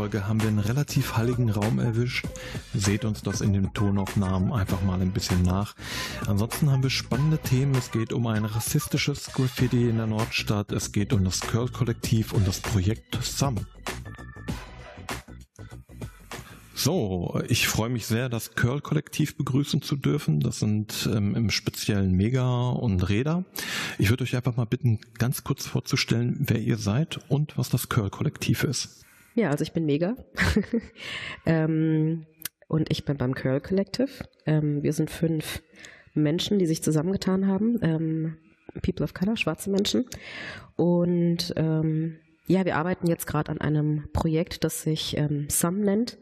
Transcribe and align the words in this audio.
Folge 0.00 0.26
haben 0.26 0.40
wir 0.40 0.48
einen 0.48 0.60
relativ 0.60 1.18
halligen 1.18 1.50
Raum 1.50 1.78
erwischt. 1.78 2.24
Seht 2.72 3.04
uns 3.04 3.20
das 3.20 3.42
in 3.42 3.52
den 3.52 3.74
Tonaufnahmen 3.74 4.50
einfach 4.50 4.80
mal 4.80 4.98
ein 4.98 5.12
bisschen 5.12 5.42
nach. 5.42 5.74
Ansonsten 6.26 6.70
haben 6.70 6.82
wir 6.82 6.88
spannende 6.88 7.36
Themen. 7.36 7.74
Es 7.74 7.90
geht 7.90 8.14
um 8.14 8.26
ein 8.26 8.46
rassistisches 8.46 9.26
Graffiti 9.34 9.90
in 9.90 9.98
der 9.98 10.06
Nordstadt. 10.06 10.72
Es 10.72 10.92
geht 10.92 11.12
um 11.12 11.22
das 11.22 11.40
Curl-Kollektiv 11.40 12.32
und 12.32 12.48
das 12.48 12.60
Projekt 12.60 13.18
SUM. 13.22 13.56
So, 16.74 17.38
ich 17.48 17.68
freue 17.68 17.90
mich 17.90 18.06
sehr, 18.06 18.30
das 18.30 18.54
Curl-Kollektiv 18.54 19.36
begrüßen 19.36 19.82
zu 19.82 19.96
dürfen. 19.96 20.40
Das 20.40 20.60
sind 20.60 21.10
ähm, 21.14 21.34
im 21.34 21.50
speziellen 21.50 22.12
Mega 22.12 22.70
und 22.70 23.06
Räder. 23.06 23.44
Ich 23.98 24.08
würde 24.08 24.24
euch 24.24 24.34
einfach 24.34 24.56
mal 24.56 24.64
bitten, 24.64 24.98
ganz 25.18 25.44
kurz 25.44 25.66
vorzustellen, 25.66 26.38
wer 26.40 26.58
ihr 26.58 26.78
seid 26.78 27.20
und 27.28 27.58
was 27.58 27.68
das 27.68 27.90
Curl-Kollektiv 27.90 28.64
ist. 28.64 29.04
Ja, 29.34 29.50
also 29.50 29.62
ich 29.62 29.72
bin 29.72 29.86
Mega 29.86 30.16
ähm, 31.46 32.26
und 32.68 32.90
ich 32.90 33.04
bin 33.04 33.16
beim 33.16 33.34
Curl 33.34 33.60
Collective. 33.60 34.10
Ähm, 34.46 34.82
wir 34.82 34.92
sind 34.92 35.10
fünf 35.10 35.62
Menschen, 36.14 36.58
die 36.58 36.66
sich 36.66 36.82
zusammengetan 36.82 37.46
haben. 37.46 37.78
Ähm, 37.82 38.36
People 38.82 39.04
of 39.04 39.14
Color, 39.14 39.36
schwarze 39.36 39.70
Menschen. 39.70 40.06
Und 40.76 41.52
ähm, 41.56 42.18
ja, 42.46 42.64
wir 42.64 42.76
arbeiten 42.76 43.06
jetzt 43.06 43.26
gerade 43.26 43.50
an 43.50 43.60
einem 43.60 44.08
Projekt, 44.12 44.64
das 44.64 44.82
sich 44.82 45.16
ähm, 45.16 45.48
SUM 45.48 45.80
nennt. 45.80 46.18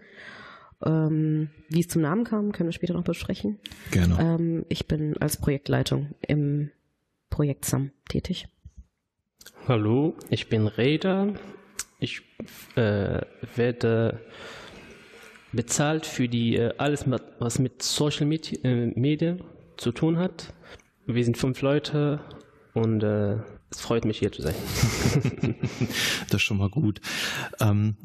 Ähm, 0.84 1.50
wie 1.68 1.80
es 1.80 1.88
zum 1.88 2.02
Namen 2.02 2.24
kam, 2.24 2.52
können 2.52 2.68
wir 2.68 2.72
später 2.72 2.94
noch 2.94 3.04
besprechen. 3.04 3.58
Gerne. 3.90 4.16
Ähm, 4.20 4.66
ich 4.68 4.86
bin 4.86 5.16
als 5.18 5.36
Projektleitung 5.38 6.14
im 6.20 6.70
Projekt 7.30 7.64
SAM 7.64 7.90
tätig. 8.08 8.46
Hallo, 9.66 10.14
ich 10.30 10.48
bin 10.48 10.66
Reda. 10.66 11.34
Ich 11.98 12.22
äh, 12.76 13.20
werde 13.56 14.20
bezahlt 15.52 16.06
für 16.06 16.28
die 16.28 16.56
äh, 16.56 16.72
alles, 16.78 17.06
was 17.38 17.58
mit 17.58 17.82
Social 17.82 18.26
Media, 18.26 18.58
äh, 18.62 18.86
Media, 18.94 19.36
zu 19.76 19.92
tun 19.92 20.18
hat. 20.18 20.54
Wir 21.06 21.24
sind 21.24 21.36
fünf 21.36 21.60
Leute 21.62 22.20
und 22.74 23.02
äh, 23.02 23.38
es 23.70 23.80
freut 23.80 24.04
mich 24.04 24.18
hier 24.18 24.30
zu 24.30 24.42
sein. 24.42 24.54
das 26.26 26.34
ist 26.34 26.42
schon 26.42 26.58
mal 26.58 26.70
gut. 26.70 27.00
Ähm, 27.60 27.96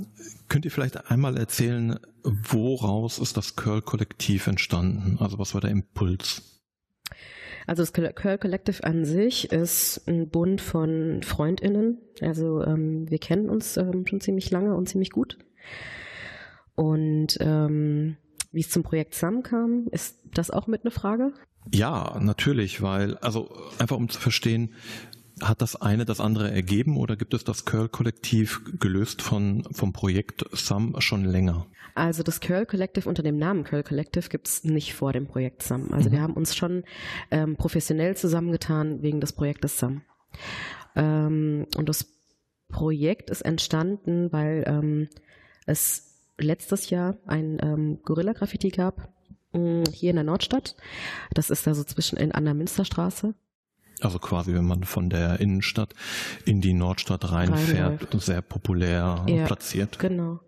könnt 0.50 0.66
ihr 0.66 0.72
vielleicht 0.72 1.12
einmal 1.12 1.38
erzählen, 1.38 2.00
woraus 2.24 3.20
ist 3.20 3.38
das 3.38 3.56
Curl-Kollektiv 3.56 4.48
entstanden? 4.48 5.18
Also 5.20 5.38
was 5.38 5.54
war 5.54 5.62
der 5.62 5.70
Impuls? 5.72 6.63
Also 7.68 7.82
das 7.82 7.94
Curl 7.94 8.38
Collective 8.38 8.84
an 8.84 9.06
sich 9.06 9.52
ist 9.52 10.08
ein 10.08 10.30
Bund 10.30 10.62
von 10.62 11.22
FreundInnen. 11.24 12.00
Also 12.22 12.64
ähm, 12.64 13.10
wir 13.10 13.20
kennen 13.20 13.50
uns 13.50 13.78
ähm, 13.78 14.06
schon 14.08 14.22
ziemlich 14.22 14.52
lange 14.52 14.76
und 14.76 14.90
ziemlich 14.90 15.12
gut. 15.12 15.38
Und 16.76 17.38
ähm, 17.40 18.18
wie 18.52 18.62
es 18.62 18.70
zum 18.70 18.84
Projekt 18.84 19.16
SAM 19.16 19.44
kam, 19.44 19.88
ist 19.92 20.20
das 20.34 20.52
auch 20.52 20.68
mit 20.68 20.82
eine 20.84 20.92
Frage? 20.92 21.34
Ja, 21.72 22.20
natürlich, 22.20 22.82
weil, 22.82 23.18
also 23.18 23.50
einfach 23.80 23.98
um 23.98 24.10
zu 24.10 24.20
verstehen, 24.20 24.74
hat 25.44 25.62
das 25.62 25.76
eine 25.76 26.06
das 26.06 26.20
andere 26.20 26.52
ergeben 26.52 26.98
oder 26.98 27.16
gibt 27.16 27.34
es 27.34 27.44
das 27.44 27.66
Curl-Kollektiv 27.66 28.62
gelöst 28.80 29.22
von, 29.22 29.64
vom 29.72 29.94
Projekt 29.94 30.46
SAM 30.52 30.96
schon 31.00 31.26
länger? 31.26 31.68
Also 31.96 32.24
das 32.24 32.40
Curl 32.40 32.66
Collective 32.66 33.08
unter 33.08 33.22
dem 33.22 33.38
Namen 33.38 33.64
Curl 33.64 33.84
Collective 33.84 34.30
gibt 34.30 34.48
es 34.48 34.64
nicht 34.64 34.94
vor 34.94 35.14
dem 35.14 35.28
Projekt 35.28 35.62
SAM. 35.64 35.94
Also 35.94 36.10
mhm. 36.10 36.14
wir 36.14 36.22
haben 36.22 36.34
uns 36.34 36.56
schon 36.56 36.84
ähm, 37.30 37.56
professionell 37.56 38.16
zusammengetan 38.18 39.02
wegen 39.02 39.22
des 39.22 39.34
Projektes 39.34 39.78
SAM. 39.78 40.02
Ähm, 40.96 41.68
und 41.78 41.90
das 41.90 42.08
Projekt 42.70 43.30
ist 43.30 43.42
entstanden, 43.42 44.32
weil 44.32 44.64
ähm, 44.66 45.10
es 45.66 46.14
letztes 46.40 46.90
Jahr 46.90 47.18
ein 47.28 47.60
ähm, 47.62 48.00
Gorilla-Graffiti 48.04 48.70
gab, 48.70 49.14
mh, 49.54 49.84
hier 49.92 50.10
in 50.10 50.16
der 50.16 50.26
Nordstadt. 50.26 50.76
Das 51.34 51.52
ist 51.52 51.68
da 51.68 51.76
so 51.76 51.84
zwischen 51.84 52.18
in 52.18 52.32
an 52.32 52.46
der 52.46 52.56
Münsterstraße. 52.56 53.36
Also 54.04 54.20
quasi, 54.20 54.54
wenn 54.54 54.66
man 54.66 54.84
von 54.84 55.10
der 55.10 55.40
Innenstadt 55.40 55.94
in 56.46 56.62
die 56.62 56.74
Nordstadt 56.74 57.32
reinfährt, 57.32 58.02
Reinläuft. 58.02 58.22
sehr 58.22 58.42
populär 58.42 59.26
ja, 59.28 59.46
platziert. 59.46 59.98
Genau. 60.00 60.42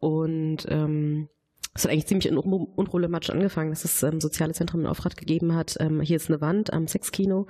Und 0.00 0.66
ähm, 0.68 1.28
es 1.74 1.84
hat 1.84 1.92
eigentlich 1.92 2.06
ziemlich 2.06 2.30
unproblematisch 2.30 3.30
angefangen, 3.30 3.70
dass 3.70 3.84
es 3.84 4.02
ähm, 4.02 4.20
soziale 4.20 4.52
Zentren 4.52 4.80
in 4.80 4.86
Auftrag 4.86 5.16
gegeben 5.16 5.54
hat. 5.54 5.76
Ähm, 5.80 6.00
hier 6.00 6.16
ist 6.16 6.28
eine 6.28 6.40
Wand 6.40 6.72
am 6.72 6.86
Sexkino, 6.86 7.46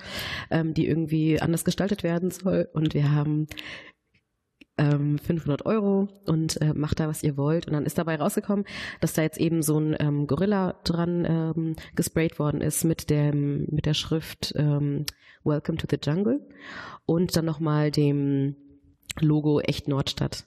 ähm, 0.51 0.75
die 0.75 0.87
irgendwie 0.87 1.41
anders 1.41 1.65
gestaltet 1.65 2.03
werden 2.03 2.31
soll. 2.31 2.69
Und 2.73 2.95
wir 2.95 3.11
haben 3.11 3.49
ähm, 4.79 5.19
500 5.19 5.67
Euro 5.67 6.09
und 6.27 6.61
äh, 6.61 6.73
macht 6.75 7.01
da, 7.01 7.09
was 7.09 7.23
ihr 7.23 7.37
wollt. 7.37 7.67
Und 7.67 7.75
dann 7.75 7.87
ist 7.87 7.99
dabei 7.99 8.17
rausgekommen, 8.17 8.65
dass 9.01 9.13
da 9.13 9.23
jetzt 9.23 9.39
eben 9.39 9.63
so 9.63 9.79
ein 9.79 9.97
ähm, 9.99 10.27
Gorilla 10.27 10.75
dran 10.85 11.25
ähm, 11.29 11.77
gesprayt 11.95 12.39
worden 12.39 12.61
ist 12.61 12.85
mit, 12.85 13.11
dem, 13.11 13.67
mit 13.71 13.87
der 13.87 13.95
Schrift 13.95 14.55
ähm, 14.57 15.07
Welcome 15.45 15.79
to 15.79 15.87
the 15.91 15.99
Jungle 16.03 16.41
und 17.05 17.37
dann 17.37 17.45
nochmal 17.45 17.91
dem 17.91 18.57
Logo 19.21 19.61
Echt 19.61 19.89
Nordstadt. 19.89 20.47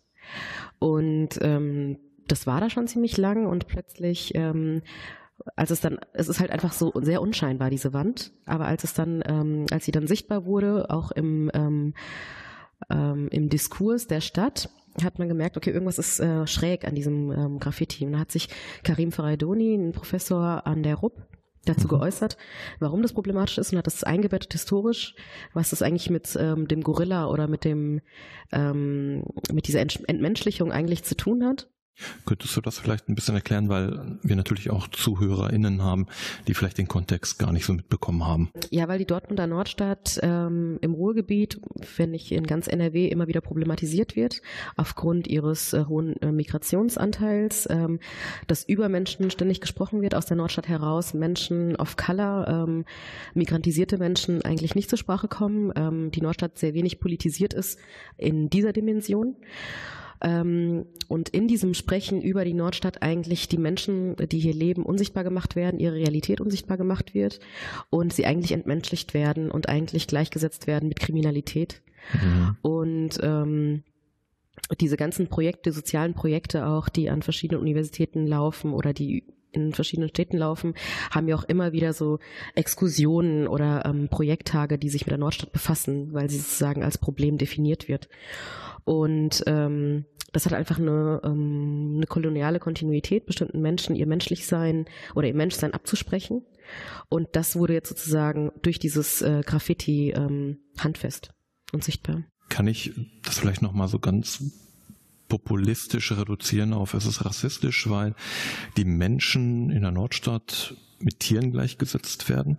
Und 0.80 1.38
ähm, 1.42 2.00
das 2.28 2.48
war 2.48 2.60
da 2.60 2.70
schon 2.70 2.88
ziemlich 2.88 3.18
lang 3.18 3.46
und 3.46 3.68
plötzlich 3.68 4.34
ähm, 4.34 4.82
als 5.56 5.70
es 5.70 5.82
dann, 5.82 6.00
es 6.14 6.30
ist 6.30 6.40
halt 6.40 6.52
einfach 6.52 6.72
so 6.72 6.92
sehr 6.96 7.22
unscheinbar, 7.22 7.70
diese 7.70 7.94
Wand, 7.94 8.32
aber 8.46 8.66
als 8.66 8.84
es 8.84 8.94
dann, 8.94 9.22
ähm, 9.26 9.66
als 9.72 9.86
sie 9.86 9.92
dann 9.92 10.08
sichtbar 10.08 10.46
wurde, 10.46 10.90
auch 10.90 11.12
im 11.12 11.52
ähm, 11.54 11.94
ähm, 12.90 13.28
im 13.32 13.50
Diskurs 13.50 14.08
der 14.08 14.22
Stadt 14.22 14.70
hat 15.04 15.20
man 15.20 15.28
gemerkt, 15.28 15.58
okay, 15.58 15.72
irgendwas 15.72 16.00
ist 16.00 16.20
äh, 16.20 16.48
schräg 16.48 16.86
an 16.86 16.96
diesem 16.96 17.32
ähm, 17.32 17.60
Graffiti. 17.60 18.06
Und 18.06 18.14
da 18.14 18.20
hat 18.20 18.32
sich 18.32 18.48
Karim 18.84 19.12
Faraidoni, 19.12 19.76
ein 19.76 19.92
Professor 19.92 20.66
an 20.66 20.84
der 20.84 20.96
RUB, 20.96 21.22
dazu 21.66 21.88
mhm. 21.88 21.90
geäußert, 21.90 22.38
warum 22.80 23.02
das 23.02 23.14
problematisch 23.14 23.58
ist 23.58 23.72
und 23.72 23.78
hat 23.78 23.88
das 23.88 24.04
eingebettet 24.04 24.54
historisch, 24.54 25.16
was 25.54 25.72
das 25.72 25.82
eigentlich 25.82 26.10
mit 26.10 26.38
ähm, 26.40 26.68
dem 26.68 26.82
Gorilla 26.82 27.28
oder 27.28 27.48
mit 27.48 27.66
dem 27.66 28.02
ähm, 28.52 29.24
mit 29.52 29.68
dieser 29.68 29.82
Entmenschlichung 29.82 30.72
eigentlich 30.72 31.04
zu 31.04 31.16
tun 31.16 31.44
hat. 31.44 31.70
Könntest 32.26 32.56
du 32.56 32.62
das 32.62 32.78
vielleicht 32.78 33.08
ein 33.08 33.16
bisschen 33.16 33.36
erklären, 33.36 33.70
weil 33.70 34.18
wir 34.22 34.36
natürlich 34.36 34.70
auch 34.70 34.88
ZuhörerInnen 34.88 35.82
haben, 35.82 36.08
die 36.48 36.54
vielleicht 36.54 36.78
den 36.78 36.88
Kontext 36.88 37.40
gar 37.40 37.52
nicht 37.52 37.66
so 37.66 37.74
mitbekommen 37.74 38.26
haben? 38.26 38.50
Ja, 38.70 38.88
weil 38.88 39.00
die 39.00 39.06
Dortmunder 39.06 39.48
Nordstadt 39.48 40.20
ähm, 40.22 40.78
im 40.82 40.94
Ruhrgebiet, 40.94 41.62
wenn 41.98 42.12
nicht 42.12 42.32
in 42.32 42.46
ganz 42.46 42.68
NRW, 42.68 43.08
immer 43.08 43.28
wieder 43.28 43.42
problematisiert 43.42 44.16
wird, 44.16 44.42
aufgrund 44.76 45.28
ihres 45.28 45.74
äh, 45.74 45.86
hohen 45.86 46.22
äh, 46.22 46.32
Migrationsanteils, 46.32 47.68
ähm, 47.70 48.00
dass 48.48 48.64
über 48.64 48.90
Menschen 48.90 49.32
ständig 49.32 49.62
gesprochen 49.62 50.02
wird 50.02 50.16
aus 50.16 50.26
der 50.26 50.38
Nordstadt 50.38 50.68
heraus, 50.68 51.14
Menschen 51.14 51.76
of 51.78 51.96
Color, 51.96 52.48
ähm, 52.48 52.86
migrantisierte 53.34 53.98
Menschen 53.98 54.42
eigentlich 54.42 54.76
nicht 54.76 54.90
zur 54.90 54.98
Sprache 54.98 55.28
kommen, 55.28 55.72
ähm, 55.76 56.12
die 56.12 56.22
Nordstadt 56.22 56.58
sehr 56.58 56.74
wenig 56.74 57.00
politisiert 57.00 57.54
ist 57.54 57.80
in 58.18 58.50
dieser 58.50 58.74
Dimension. 58.74 59.36
Ähm, 60.26 60.88
und 61.08 61.30
in 61.30 61.48
diesem 61.48 61.76
Sprechen 61.76 62.20
über 62.20 62.44
die 62.46 62.56
Nordstadt 62.56 63.04
eigentlich 63.04 63.48
die 63.48 63.60
Menschen, 63.60 64.16
die 64.16 64.40
hier 64.40 64.56
leben, 64.56 64.84
unsichtbar 64.84 65.24
gemacht 65.24 65.56
werden, 65.56 65.80
ihre 65.80 65.94
Realität 65.94 66.42
unsichtbar 66.42 66.78
gemacht 66.78 67.14
wird 67.14 67.40
und 67.92 68.12
sie 68.12 68.26
eigentlich 68.26 68.52
entmenschlicht 68.52 69.14
werden 69.14 69.52
und 69.52 69.70
eigentlich 69.70 70.08
gleichgesetzt 70.08 70.66
werden 70.66 70.90
mit 70.90 71.00
Kriminalität. 71.00 71.84
Mhm. 72.12 72.58
Und 72.64 73.20
ähm, 73.22 73.84
diese 74.82 74.98
ganzen 74.98 75.28
Projekte, 75.28 75.72
sozialen 75.72 76.16
Projekte 76.16 76.66
auch, 76.66 76.90
die 76.90 77.12
an 77.12 77.22
verschiedenen 77.22 77.62
Universitäten 77.62 78.26
laufen 78.26 78.74
oder 78.74 78.94
die 78.94 79.26
in 79.56 79.74
verschiedenen 79.74 80.10
Städten 80.10 80.38
laufen, 80.38 80.74
haben 81.12 81.28
ja 81.28 81.36
auch 81.36 81.44
immer 81.44 81.72
wieder 81.72 81.94
so 81.94 82.20
Exkursionen 82.56 83.48
oder 83.48 83.86
ähm, 83.86 84.10
Projekttage, 84.10 84.78
die 84.78 84.90
sich 84.90 85.06
mit 85.06 85.12
der 85.12 85.18
Nordstadt 85.18 85.52
befassen, 85.52 86.14
weil 86.14 86.30
sie 86.30 86.38
sozusagen 86.38 86.84
als 86.84 86.98
Problem 86.98 87.38
definiert 87.38 87.88
wird. 87.88 88.10
Und 88.84 89.44
ähm, 89.48 90.06
das 90.32 90.46
hat 90.46 90.54
einfach 90.54 90.80
eine, 90.80 91.22
ähm, 91.24 91.94
eine 91.96 92.08
koloniale 92.08 92.60
Kontinuität, 92.60 93.26
bestimmten 93.26 93.62
Menschen 93.62 93.96
ihr 93.96 94.06
Menschlichsein 94.06 94.86
oder 95.16 95.28
ihr 95.28 95.34
Menschsein 95.34 95.74
abzusprechen. 95.74 96.46
Und 97.10 97.30
das 97.34 97.56
wurde 97.56 97.74
jetzt 97.74 97.90
sozusagen 97.90 98.52
durch 98.62 98.80
dieses 98.80 99.22
äh, 99.22 99.42
Graffiti 99.46 100.12
ähm, 100.12 100.60
handfest 100.78 101.32
und 101.72 101.84
sichtbar. 101.84 102.24
Kann 102.50 102.68
ich 102.68 102.94
das 103.24 103.40
vielleicht 103.40 103.62
nochmal 103.62 103.88
so 103.88 104.00
ganz 104.00 104.44
populistisch 105.28 106.12
reduzieren 106.12 106.74
auf, 106.74 106.94
es 106.94 107.06
ist 107.06 107.26
rassistisch, 107.26 107.90
weil 107.90 108.16
die 108.78 108.86
Menschen 108.86 109.70
in 109.70 109.82
der 109.82 109.92
Nordstadt 109.92 110.76
mit 111.00 111.20
Tieren 111.20 111.52
gleichgesetzt 111.52 112.30
werden? 112.30 112.58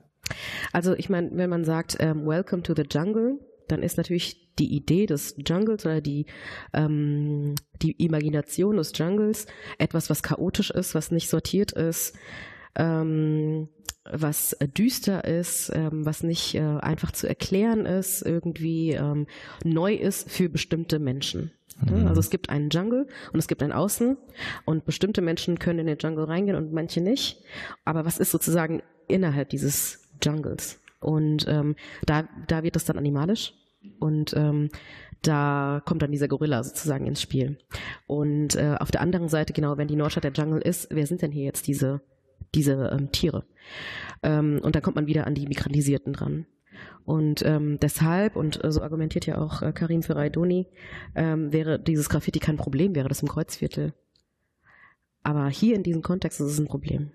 Also 0.72 0.94
ich 0.94 1.08
meine, 1.08 1.30
wenn 1.32 1.50
man 1.50 1.64
sagt, 1.64 1.96
ähm, 2.00 2.26
Welcome 2.26 2.62
to 2.62 2.74
the 2.74 2.84
Jungle, 2.90 3.38
dann 3.68 3.82
ist 3.82 3.96
natürlich 3.96 4.54
die 4.58 4.74
Idee 4.74 5.06
des 5.06 5.36
Jungles 5.46 5.84
oder 5.84 6.00
die, 6.00 6.26
ähm, 6.72 7.54
die 7.82 7.92
Imagination 7.92 8.76
des 8.76 8.92
Jungles 8.96 9.46
etwas, 9.78 10.08
was 10.08 10.22
chaotisch 10.22 10.70
ist, 10.70 10.94
was 10.94 11.10
nicht 11.10 11.28
sortiert 11.28 11.72
ist, 11.72 12.16
ähm, 12.74 13.69
was 14.04 14.56
düster 14.76 15.24
ist, 15.24 15.70
ähm, 15.74 16.06
was 16.06 16.22
nicht 16.22 16.54
äh, 16.54 16.60
einfach 16.60 17.12
zu 17.12 17.28
erklären 17.28 17.86
ist, 17.86 18.22
irgendwie 18.22 18.92
ähm, 18.92 19.26
neu 19.64 19.94
ist 19.94 20.30
für 20.30 20.48
bestimmte 20.48 20.98
Menschen. 20.98 21.50
Mhm. 21.81 22.06
Also 22.06 22.20
es 22.20 22.31
gibt 22.31 22.50
einen 22.50 22.70
Jungle 22.70 23.06
und 23.32 23.38
es 23.38 23.49
gibt 23.49 23.62
ein 23.62 23.73
Außen 23.73 24.17
und 24.64 24.84
bestimmte 24.84 25.23
Menschen 25.23 25.58
können 25.58 25.81
in 25.81 25.87
den 25.87 25.99
Jungle 25.99 26.25
reingehen 26.25 26.56
und 26.56 26.73
manche 26.73 27.00
nicht. 27.00 27.43
Aber 27.84 28.05
was 28.05 28.19
ist 28.19 28.31
sozusagen 28.31 28.82
innerhalb 29.08 29.50
dieses 29.50 30.08
Jungles? 30.23 30.81
Und 31.00 31.46
ähm, 31.49 31.76
da, 32.06 32.25
da 32.49 32.62
wird 32.62 32.76
es 32.76 32.84
dann 32.84 32.99
animalisch 32.99 33.52
und 33.99 34.34
ähm, 34.37 34.70
da 35.23 35.82
kommt 35.84 36.02
dann 36.02 36.12
dieser 36.12 36.28
Gorilla 36.28 36.62
sozusagen 36.62 37.06
ins 37.06 37.20
Spiel. 37.20 37.58
Und 38.06 38.55
äh, 38.55 38.76
auf 38.79 38.90
der 38.90 39.00
anderen 39.00 39.29
Seite, 39.29 39.52
genau, 39.52 39.76
wenn 39.76 39.88
die 39.88 39.96
Nordstadt 39.96 40.25
der 40.25 40.32
Jungle 40.32 40.61
ist, 40.61 40.88
wer 40.90 41.06
sind 41.06 41.22
denn 41.22 41.32
hier 41.32 41.44
jetzt 41.44 41.67
diese, 41.67 42.00
diese 42.55 42.90
ähm, 42.93 43.12
Tiere? 43.12 43.44
Ähm, 44.22 44.61
und 44.62 44.75
dann 44.75 44.82
kommt 44.82 44.96
man 44.96 45.06
wieder 45.06 45.26
an 45.26 45.34
die 45.34 45.46
Migralisierten 45.46 46.12
dran. 46.12 46.46
Und 47.05 47.43
ähm, 47.44 47.78
deshalb, 47.81 48.37
und 48.37 48.62
äh, 48.64 48.73
so 48.73 48.82
argumentiert 48.82 49.26
ja 49.26 49.38
auch 49.38 49.62
äh, 49.62 49.73
Karim 49.73 50.02
Ferraidoni, 50.02 50.67
ähm, 51.14 51.52
wäre 51.52 51.78
dieses 51.78 52.08
Graffiti 52.08 52.40
kein 52.40 52.56
Problem, 52.56 52.94
wäre 52.94 53.08
das 53.08 53.23
im 53.23 53.28
Kreuzviertel. 53.28 53.94
Aber 55.23 55.49
hier 55.49 55.76
in 55.76 55.82
diesem 55.82 56.02
Kontext 56.02 56.40
ist 56.40 56.46
es 56.52 56.58
ein 56.58 56.67
Problem. 56.67 57.12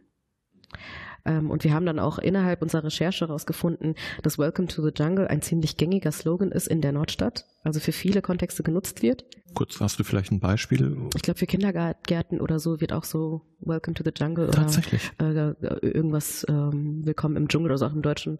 Ähm, 1.25 1.49
und 1.49 1.63
wir 1.63 1.73
haben 1.73 1.85
dann 1.85 1.99
auch 1.99 2.17
innerhalb 2.19 2.61
unserer 2.61 2.83
Recherche 2.83 3.27
herausgefunden, 3.27 3.95
dass 4.23 4.37
Welcome 4.37 4.67
to 4.67 4.81
the 4.81 4.91
Jungle 4.95 5.27
ein 5.27 5.41
ziemlich 5.41 5.77
gängiger 5.77 6.11
Slogan 6.11 6.51
ist 6.51 6.67
in 6.67 6.81
der 6.81 6.91
Nordstadt, 6.91 7.45
also 7.63 7.79
für 7.79 7.91
viele 7.91 8.21
Kontexte 8.21 8.63
genutzt 8.63 9.01
wird. 9.01 9.25
Kurz, 9.53 9.79
hast 9.79 9.99
du 9.99 10.03
vielleicht 10.03 10.31
ein 10.31 10.39
Beispiel? 10.39 10.97
Ich 11.15 11.21
glaube, 11.21 11.37
für 11.37 11.45
Kindergärten 11.45 12.39
oder 12.39 12.59
so 12.59 12.79
wird 12.79 12.93
auch 12.93 13.03
so 13.03 13.41
Welcome 13.59 13.95
to 13.95 14.03
the 14.03 14.11
Jungle 14.15 14.49
oder 14.49 15.55
äh, 15.61 15.87
irgendwas 15.87 16.45
ähm, 16.49 17.05
Willkommen 17.05 17.35
im 17.35 17.47
Dschungel 17.47 17.71
oder 17.71 17.77
so 17.77 17.85
auch 17.85 17.93
im 17.93 18.01
Deutschen 18.01 18.39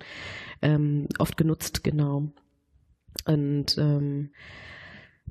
ähm, 0.61 1.07
oft 1.19 1.37
genutzt, 1.37 1.83
genau. 1.83 2.31
Und 3.25 3.77
ähm, 3.77 4.31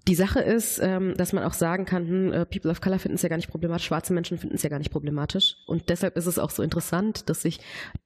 die 0.09 0.15
Sache 0.15 0.41
ist, 0.41 0.81
ähm, 0.83 1.15
dass 1.17 1.33
man 1.33 1.45
auch 1.45 1.53
sagen 1.53 1.85
kann, 1.85 2.09
hm, 2.09 2.33
äh, 2.33 2.47
People 2.47 2.71
of 2.71 2.81
Color 2.81 2.99
finden 2.99 3.17
es 3.17 3.23
ja 3.23 3.29
gar 3.29 3.37
nicht 3.37 3.51
problematisch, 3.51 3.87
schwarze 3.87 4.13
Menschen 4.13 4.39
finden 4.39 4.57
es 4.57 4.63
ja 4.63 4.71
gar 4.71 4.79
nicht 4.79 4.91
problematisch. 4.91 5.57
Und 5.67 5.89
deshalb 5.89 6.17
ist 6.17 6.27
es 6.27 6.39
auch 6.39 6.51
so 6.51 6.63
interessant, 6.63 7.29
dass 7.29 7.43
sich 7.43 7.61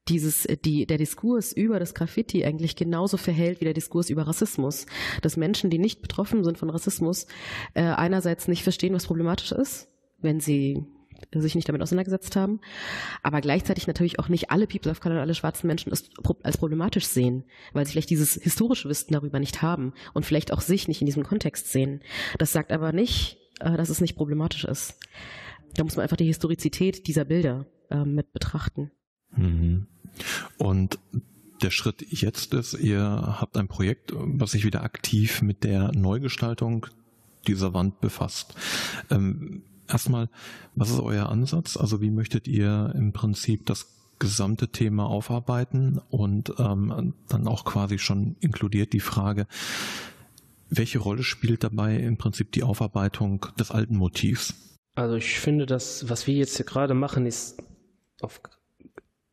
dieses, 0.08 0.44
äh, 0.46 0.56
die, 0.56 0.86
der 0.86 0.98
Diskurs 0.98 1.52
über 1.52 1.78
das 1.78 1.94
Graffiti 1.94 2.44
eigentlich 2.44 2.74
genauso 2.76 3.16
verhält 3.16 3.60
wie 3.60 3.64
der 3.64 3.74
Diskurs 3.74 4.10
über 4.10 4.26
Rassismus. 4.26 4.86
Dass 5.22 5.36
Menschen, 5.36 5.70
die 5.70 5.78
nicht 5.78 6.02
betroffen 6.02 6.42
sind 6.42 6.58
von 6.58 6.70
Rassismus, 6.70 7.26
äh, 7.74 7.82
einerseits 7.82 8.48
nicht 8.48 8.64
verstehen, 8.64 8.94
was 8.94 9.06
problematisch 9.06 9.52
ist, 9.52 9.88
wenn 10.20 10.40
sie 10.40 10.84
sich 11.32 11.54
nicht 11.54 11.68
damit 11.68 11.82
auseinandergesetzt 11.82 12.36
haben, 12.36 12.60
aber 13.22 13.40
gleichzeitig 13.40 13.86
natürlich 13.86 14.18
auch 14.18 14.28
nicht 14.28 14.50
alle 14.50 14.66
People 14.66 14.90
of 14.90 15.00
Color 15.00 15.16
und 15.16 15.22
alle 15.22 15.34
schwarzen 15.34 15.66
Menschen 15.66 15.92
als 16.42 16.58
problematisch 16.58 17.06
sehen, 17.06 17.44
weil 17.72 17.86
sie 17.86 17.92
vielleicht 17.92 18.10
dieses 18.10 18.34
historische 18.34 18.88
Wissen 18.88 19.12
darüber 19.12 19.38
nicht 19.38 19.62
haben 19.62 19.92
und 20.12 20.26
vielleicht 20.26 20.52
auch 20.52 20.60
sich 20.60 20.88
nicht 20.88 21.00
in 21.00 21.06
diesem 21.06 21.24
Kontext 21.24 21.70
sehen. 21.70 22.00
Das 22.38 22.52
sagt 22.52 22.72
aber 22.72 22.92
nicht, 22.92 23.38
äh, 23.60 23.76
dass 23.76 23.90
es 23.90 24.00
nicht 24.00 24.16
problematisch 24.16 24.64
ist. 24.64 24.98
Da 25.74 25.84
muss 25.84 25.96
man 25.96 26.04
einfach 26.04 26.16
die 26.16 26.26
Historizität 26.26 27.06
dieser 27.06 27.24
Bilder 27.24 27.66
äh, 27.90 28.04
mit 28.04 28.32
betrachten. 28.32 28.90
Mhm. 29.36 29.86
Und 30.58 30.98
der 31.62 31.70
Schritt 31.70 32.04
jetzt 32.10 32.54
ist, 32.54 32.74
ihr 32.74 33.00
habt 33.00 33.56
ein 33.56 33.68
Projekt, 33.68 34.12
was 34.14 34.52
sich 34.52 34.64
wieder 34.64 34.82
aktiv 34.82 35.42
mit 35.42 35.64
der 35.64 35.92
Neugestaltung 35.92 36.86
dieser 37.46 37.74
Wand 37.74 38.00
befasst. 38.00 38.54
Ähm, 39.10 39.62
erstmal, 39.88 40.28
was 40.74 40.90
ist 40.90 41.00
euer 41.00 41.28
Ansatz? 41.28 41.76
Also 41.76 42.00
wie 42.00 42.10
möchtet 42.10 42.48
ihr 42.48 42.92
im 42.94 43.12
Prinzip 43.12 43.66
das 43.66 43.94
gesamte 44.18 44.68
Thema 44.68 45.06
aufarbeiten 45.06 46.00
und 46.10 46.54
ähm, 46.58 47.14
dann 47.28 47.48
auch 47.48 47.64
quasi 47.64 47.98
schon 47.98 48.36
inkludiert 48.40 48.92
die 48.92 49.00
Frage, 49.00 49.46
welche 50.70 50.98
Rolle 50.98 51.22
spielt 51.22 51.64
dabei 51.64 51.96
im 51.96 52.16
Prinzip 52.16 52.52
die 52.52 52.62
Aufarbeitung 52.62 53.46
des 53.58 53.70
alten 53.70 53.96
Motivs? 53.96 54.54
Also 54.94 55.16
ich 55.16 55.40
finde, 55.40 55.66
dass 55.66 56.08
was 56.08 56.26
wir 56.26 56.34
jetzt 56.34 56.64
gerade 56.66 56.94
machen, 56.94 57.26
ist 57.26 57.62
auf 58.20 58.40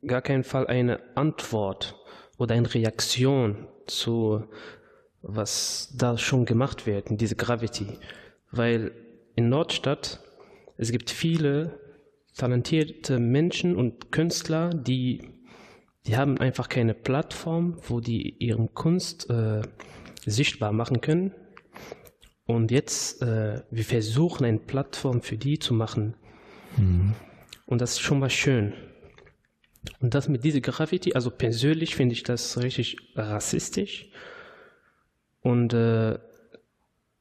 gar 0.06 0.22
keinen 0.22 0.44
Fall 0.44 0.68
eine 0.68 1.00
Antwort 1.16 1.96
oder 2.38 2.56
eine 2.56 2.74
Reaktion 2.74 3.68
zu 3.86 4.44
was 5.22 5.94
da 5.96 6.18
schon 6.18 6.46
gemacht 6.46 6.88
wird 6.88 7.10
in 7.10 7.18
diese 7.18 7.36
Gravity, 7.36 8.00
weil 8.52 8.92
in 9.36 9.50
Nordstadt 9.50 10.20
es 10.82 10.92
gibt 10.92 11.12
viele 11.12 11.80
talentierte 12.36 13.20
Menschen 13.20 13.76
und 13.76 14.12
Künstler, 14.12 14.72
die, 14.72 15.22
die 16.08 16.18
haben 16.18 16.40
einfach 16.40 16.70
keine 16.70 16.96
Plattform, 16.96 17.78
wo 17.88 18.00
die 18.00 18.36
ihre 18.40 18.68
Kunst 18.68 19.30
äh, 19.30 19.62
sichtbar 20.26 20.72
machen 20.72 21.00
können. 21.00 21.36
Und 22.48 22.72
jetzt, 22.72 23.22
äh, 23.22 23.62
wir 23.70 23.84
versuchen 23.84 24.44
eine 24.44 24.58
Plattform 24.58 25.22
für 25.22 25.38
die 25.38 25.60
zu 25.60 25.76
machen. 25.76 26.16
Mhm. 26.78 27.14
Und 27.68 27.80
das 27.80 27.92
ist 27.92 28.00
schon 28.00 28.18
mal 28.18 28.32
schön. 28.32 28.74
Und 30.00 30.16
das 30.16 30.30
mit 30.30 30.44
dieser 30.44 30.62
Graffiti, 30.62 31.14
also 31.14 31.30
persönlich 31.30 31.96
finde 31.96 32.14
ich 32.14 32.24
das 32.24 32.58
richtig 32.58 32.98
rassistisch. 33.16 34.10
Und 35.42 35.74
äh, 35.74 36.18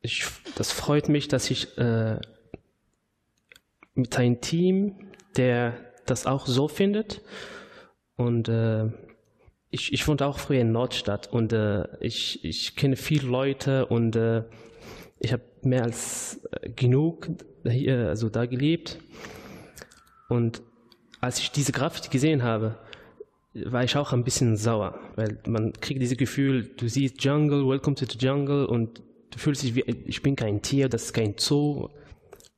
ich, 0.01 0.25
das 0.55 0.73
freut 0.73 1.11
mich, 1.11 1.29
dass 1.29 1.51
ich 1.51 1.77
äh, 1.77 2.19
mit 3.95 4.17
einem 4.19 4.41
Team, 4.41 5.13
der 5.37 5.75
das 6.07 6.27
auch 6.27 6.47
so 6.47 6.69
findet. 6.69 7.23
Und 8.17 8.49
äh, 8.49 8.87
ich, 9.71 9.93
ich 9.93 10.07
wohne 10.07 10.27
auch 10.27 10.39
früher 10.39 10.61
in 10.61 10.73
Nordstadt 10.73 11.33
und 11.33 11.53
äh, 11.53 11.85
ich, 12.01 12.45
ich 12.45 12.77
kenne 12.77 12.97
viele 12.97 13.29
Leute 13.29 13.87
und 13.87 14.17
äh, 14.17 14.43
ich 15.21 15.33
habe 15.33 15.43
mehr 15.63 15.85
als 15.85 16.41
äh, 16.61 16.71
genug 16.71 17.31
hier, 17.65 18.09
also 18.09 18.29
da 18.29 18.47
gelebt. 18.47 18.99
Und 20.29 20.63
als 21.21 21.39
ich 21.39 21.51
diese 21.51 21.73
Graffiti 21.73 22.09
gesehen 22.09 22.43
habe, 22.43 22.79
war 23.53 23.85
ich 23.85 23.97
auch 23.97 24.13
ein 24.13 24.25
bisschen 24.25 24.57
sauer, 24.57 24.99
weil 25.17 25.39
man 25.47 25.73
kriegt 25.73 26.01
dieses 26.01 26.17
Gefühl, 26.17 26.71
du 26.77 26.89
siehst 26.89 27.23
Jungle, 27.23 27.67
Welcome 27.67 27.97
to 27.97 28.07
the 28.07 28.19
Jungle 28.19 28.65
und 28.65 29.03
du 29.31 29.39
fühlst 29.39 29.63
dich 29.63 29.75
wie, 29.75 29.83
ich 29.83 30.23
bin 30.23 30.37
kein 30.37 30.63
Tier, 30.63 30.89
das 30.89 31.07
ist 31.07 31.13
kein 31.13 31.35
Zoo, 31.37 31.89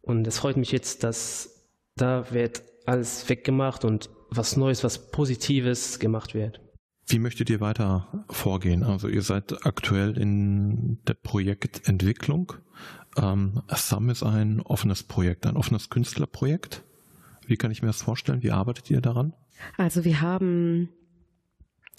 und 0.03 0.27
es 0.27 0.39
freut 0.39 0.57
mich 0.57 0.73
jetzt, 0.73 1.05
dass 1.05 1.67
da 1.97 2.31
wird 2.33 2.63
alles 2.87 3.29
weggemacht 3.29 3.85
und 3.85 4.11
was 4.31 4.57
Neues, 4.57 4.83
was 4.85 5.11
Positives 5.11 5.99
gemacht 5.99 6.35
wird. 6.35 6.61
Wie 7.07 7.19
möchtet 7.19 7.51
ihr 7.51 7.61
weiter 7.61 8.25
vorgehen? 8.31 8.83
Also 8.83 9.09
ihr 9.09 9.23
seid 9.23 9.67
aktuell 9.67 10.17
in 10.17 10.99
der 11.07 11.15
Projektentwicklung. 11.15 12.55
Ähm, 13.17 13.63
SAM 13.69 14.09
ist 14.09 14.23
ein 14.23 14.61
offenes 14.61 15.03
Projekt, 15.03 15.47
ein 15.47 15.57
offenes 15.57 15.91
Künstlerprojekt. 15.91 16.85
Wie 17.47 17.57
kann 17.57 17.71
ich 17.71 17.83
mir 17.83 17.89
das 17.89 18.03
vorstellen? 18.03 18.43
Wie 18.43 18.53
arbeitet 18.53 18.91
ihr 18.91 19.01
daran? 19.01 19.35
Also 19.77 20.05
wir 20.05 20.21
haben, 20.21 20.89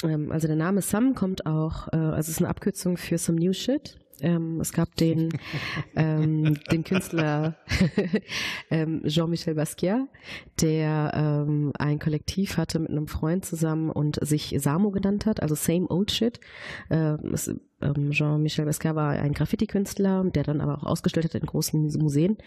ähm, 0.03 0.31
also 0.31 0.47
der 0.47 0.55
Name 0.55 0.81
SAM 0.81 1.13
kommt 1.13 1.45
auch, 1.45 1.89
äh, 1.89 1.97
also 1.97 2.19
es 2.19 2.29
ist 2.29 2.39
eine 2.39 2.49
Abkürzung 2.49 2.97
für 2.97 3.17
Some 3.17 3.39
New 3.39 3.53
Shit. 3.53 3.99
Ähm, 4.21 4.59
es 4.61 4.73
gab 4.73 4.95
den, 4.95 5.29
ähm, 5.95 6.59
den 6.71 6.83
Künstler 6.83 7.57
ähm, 8.69 9.03
Jean-Michel 9.05 9.55
Basquiat, 9.55 10.07
der 10.61 11.11
ähm, 11.15 11.71
ein 11.77 11.99
Kollektiv 11.99 12.57
hatte 12.57 12.79
mit 12.79 12.89
einem 12.89 13.07
Freund 13.07 13.45
zusammen 13.45 13.89
und 13.89 14.19
sich 14.25 14.55
Samo 14.59 14.91
genannt 14.91 15.25
hat, 15.25 15.41
also 15.41 15.55
Same 15.55 15.87
Old 15.89 16.11
Shit. 16.11 16.39
Ähm, 16.89 17.35
ähm, 17.81 18.11
Jean-Michel 18.11 18.65
Basquiat 18.65 18.95
war 18.95 19.11
ein 19.11 19.33
Graffiti-Künstler, 19.33 20.23
der 20.25 20.43
dann 20.43 20.61
aber 20.61 20.77
auch 20.77 20.83
ausgestellt 20.83 21.25
hat 21.25 21.35
in 21.35 21.45
großen 21.45 21.91
Museen 21.97 22.37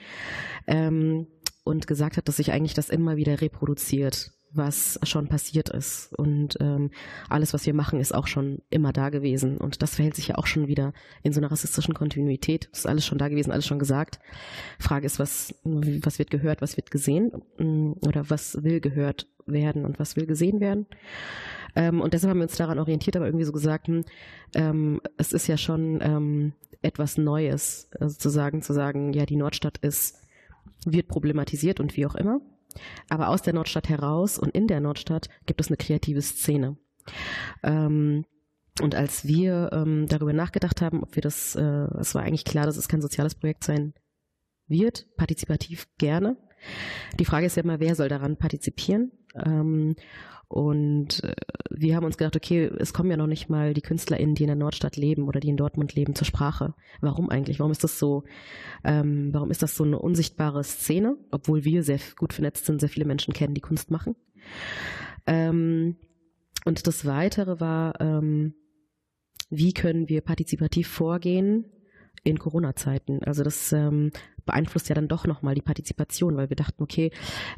und 1.64 1.86
gesagt 1.86 2.16
hat, 2.16 2.28
dass 2.28 2.36
sich 2.36 2.52
eigentlich 2.52 2.74
das 2.74 2.90
immer 2.90 3.16
wieder 3.16 3.40
reproduziert 3.40 4.35
was 4.52 4.98
schon 5.02 5.28
passiert 5.28 5.68
ist. 5.68 6.12
Und 6.14 6.56
ähm, 6.60 6.90
alles, 7.28 7.52
was 7.52 7.66
wir 7.66 7.74
machen, 7.74 8.00
ist 8.00 8.14
auch 8.14 8.26
schon 8.26 8.62
immer 8.70 8.92
da 8.92 9.10
gewesen. 9.10 9.58
Und 9.58 9.82
das 9.82 9.96
verhält 9.96 10.14
sich 10.14 10.28
ja 10.28 10.38
auch 10.38 10.46
schon 10.46 10.66
wieder 10.66 10.92
in 11.22 11.32
so 11.32 11.40
einer 11.40 11.50
rassistischen 11.50 11.94
Kontinuität. 11.94 12.68
Das 12.70 12.80
ist 12.80 12.86
alles 12.86 13.04
schon 13.04 13.18
da 13.18 13.28
gewesen, 13.28 13.52
alles 13.52 13.66
schon 13.66 13.78
gesagt. 13.78 14.18
Frage 14.78 15.06
ist, 15.06 15.18
was, 15.18 15.54
was 15.64 16.18
wird 16.18 16.30
gehört, 16.30 16.62
was 16.62 16.76
wird 16.76 16.90
gesehen? 16.90 17.32
Mm, 17.58 17.92
oder 18.06 18.30
was 18.30 18.62
will 18.62 18.80
gehört 18.80 19.26
werden 19.46 19.84
und 19.84 19.98
was 19.98 20.16
will 20.16 20.26
gesehen 20.26 20.60
werden? 20.60 20.86
Ähm, 21.74 22.00
und 22.00 22.14
deshalb 22.14 22.30
haben 22.30 22.38
wir 22.38 22.44
uns 22.44 22.56
daran 22.56 22.78
orientiert, 22.78 23.16
aber 23.16 23.26
irgendwie 23.26 23.44
so 23.44 23.52
gesagt, 23.52 23.88
hm, 23.88 24.04
ähm, 24.54 25.00
es 25.18 25.32
ist 25.32 25.46
ja 25.46 25.56
schon 25.58 26.00
ähm, 26.02 26.52
etwas 26.82 27.18
Neues, 27.18 27.90
also 28.00 28.16
zu 28.16 28.30
sagen, 28.30 28.62
zu 28.62 28.72
sagen, 28.72 29.12
ja, 29.12 29.26
die 29.26 29.36
Nordstadt 29.36 29.78
ist, 29.78 30.16
wird 30.84 31.08
problematisiert 31.08 31.80
und 31.80 31.96
wie 31.96 32.06
auch 32.06 32.14
immer. 32.14 32.40
Aber 33.08 33.28
aus 33.28 33.42
der 33.42 33.54
Nordstadt 33.54 33.88
heraus 33.88 34.38
und 34.38 34.54
in 34.54 34.66
der 34.66 34.80
Nordstadt 34.80 35.28
gibt 35.46 35.60
es 35.60 35.68
eine 35.68 35.76
kreative 35.76 36.22
Szene. 36.22 36.76
Ähm, 37.62 38.24
und 38.82 38.94
als 38.94 39.26
wir 39.26 39.70
ähm, 39.72 40.06
darüber 40.08 40.32
nachgedacht 40.32 40.82
haben, 40.82 41.02
ob 41.02 41.14
wir 41.16 41.22
das, 41.22 41.54
äh, 41.54 41.88
es 41.98 42.14
war 42.14 42.22
eigentlich 42.22 42.44
klar, 42.44 42.66
dass 42.66 42.76
es 42.76 42.88
kein 42.88 43.00
soziales 43.00 43.34
Projekt 43.34 43.64
sein 43.64 43.94
wird, 44.66 45.06
partizipativ 45.16 45.86
gerne, 45.98 46.36
Die 47.18 47.24
Frage 47.24 47.46
ist 47.46 47.56
ja 47.56 47.62
immer, 47.62 47.80
wer 47.80 47.94
soll 47.94 48.08
daran 48.08 48.36
partizipieren? 48.36 49.12
Ähm, 49.34 49.96
und 50.48 51.24
äh, 51.24 51.34
wir 51.70 51.96
haben 51.96 52.04
uns 52.04 52.16
gedacht, 52.16 52.36
okay, 52.36 52.70
es 52.78 52.92
kommen 52.92 53.10
ja 53.10 53.16
noch 53.16 53.26
nicht 53.26 53.48
mal 53.48 53.74
die 53.74 53.82
KünstlerInnen, 53.82 54.34
die 54.34 54.44
in 54.44 54.48
der 54.48 54.56
Nordstadt 54.56 54.96
leben 54.96 55.26
oder 55.26 55.40
die 55.40 55.48
in 55.48 55.56
Dortmund 55.56 55.94
leben, 55.94 56.14
zur 56.14 56.26
Sprache. 56.26 56.74
Warum 57.00 57.30
eigentlich? 57.30 57.58
Warum 57.58 57.72
ist 57.72 57.82
das 57.82 57.98
so, 57.98 58.24
ähm, 58.84 59.30
warum 59.32 59.50
ist 59.50 59.62
das 59.62 59.76
so 59.76 59.84
eine 59.84 59.98
unsichtbare 59.98 60.62
Szene, 60.62 61.16
obwohl 61.30 61.64
wir 61.64 61.82
sehr 61.82 61.98
gut 62.16 62.32
vernetzt 62.32 62.66
sind, 62.66 62.80
sehr 62.80 62.88
viele 62.88 63.06
Menschen 63.06 63.34
kennen, 63.34 63.54
die 63.54 63.60
Kunst 63.60 63.90
machen? 63.90 64.14
Ähm, 65.26 65.96
und 66.64 66.86
das 66.86 67.04
Weitere 67.04 67.58
war, 67.60 68.00
ähm, 68.00 68.54
wie 69.50 69.72
können 69.72 70.08
wir 70.08 70.20
partizipativ 70.20 70.88
vorgehen 70.88 71.64
in 72.22 72.38
Corona-Zeiten? 72.38 73.22
Also 73.24 73.42
das 73.42 73.72
ähm, 73.72 74.10
beeinflusst 74.46 74.88
ja 74.88 74.94
dann 74.94 75.08
doch 75.08 75.26
nochmal 75.26 75.54
die 75.54 75.62
Partizipation, 75.62 76.36
weil 76.36 76.48
wir 76.48 76.56
dachten, 76.56 76.82
okay, 76.82 77.10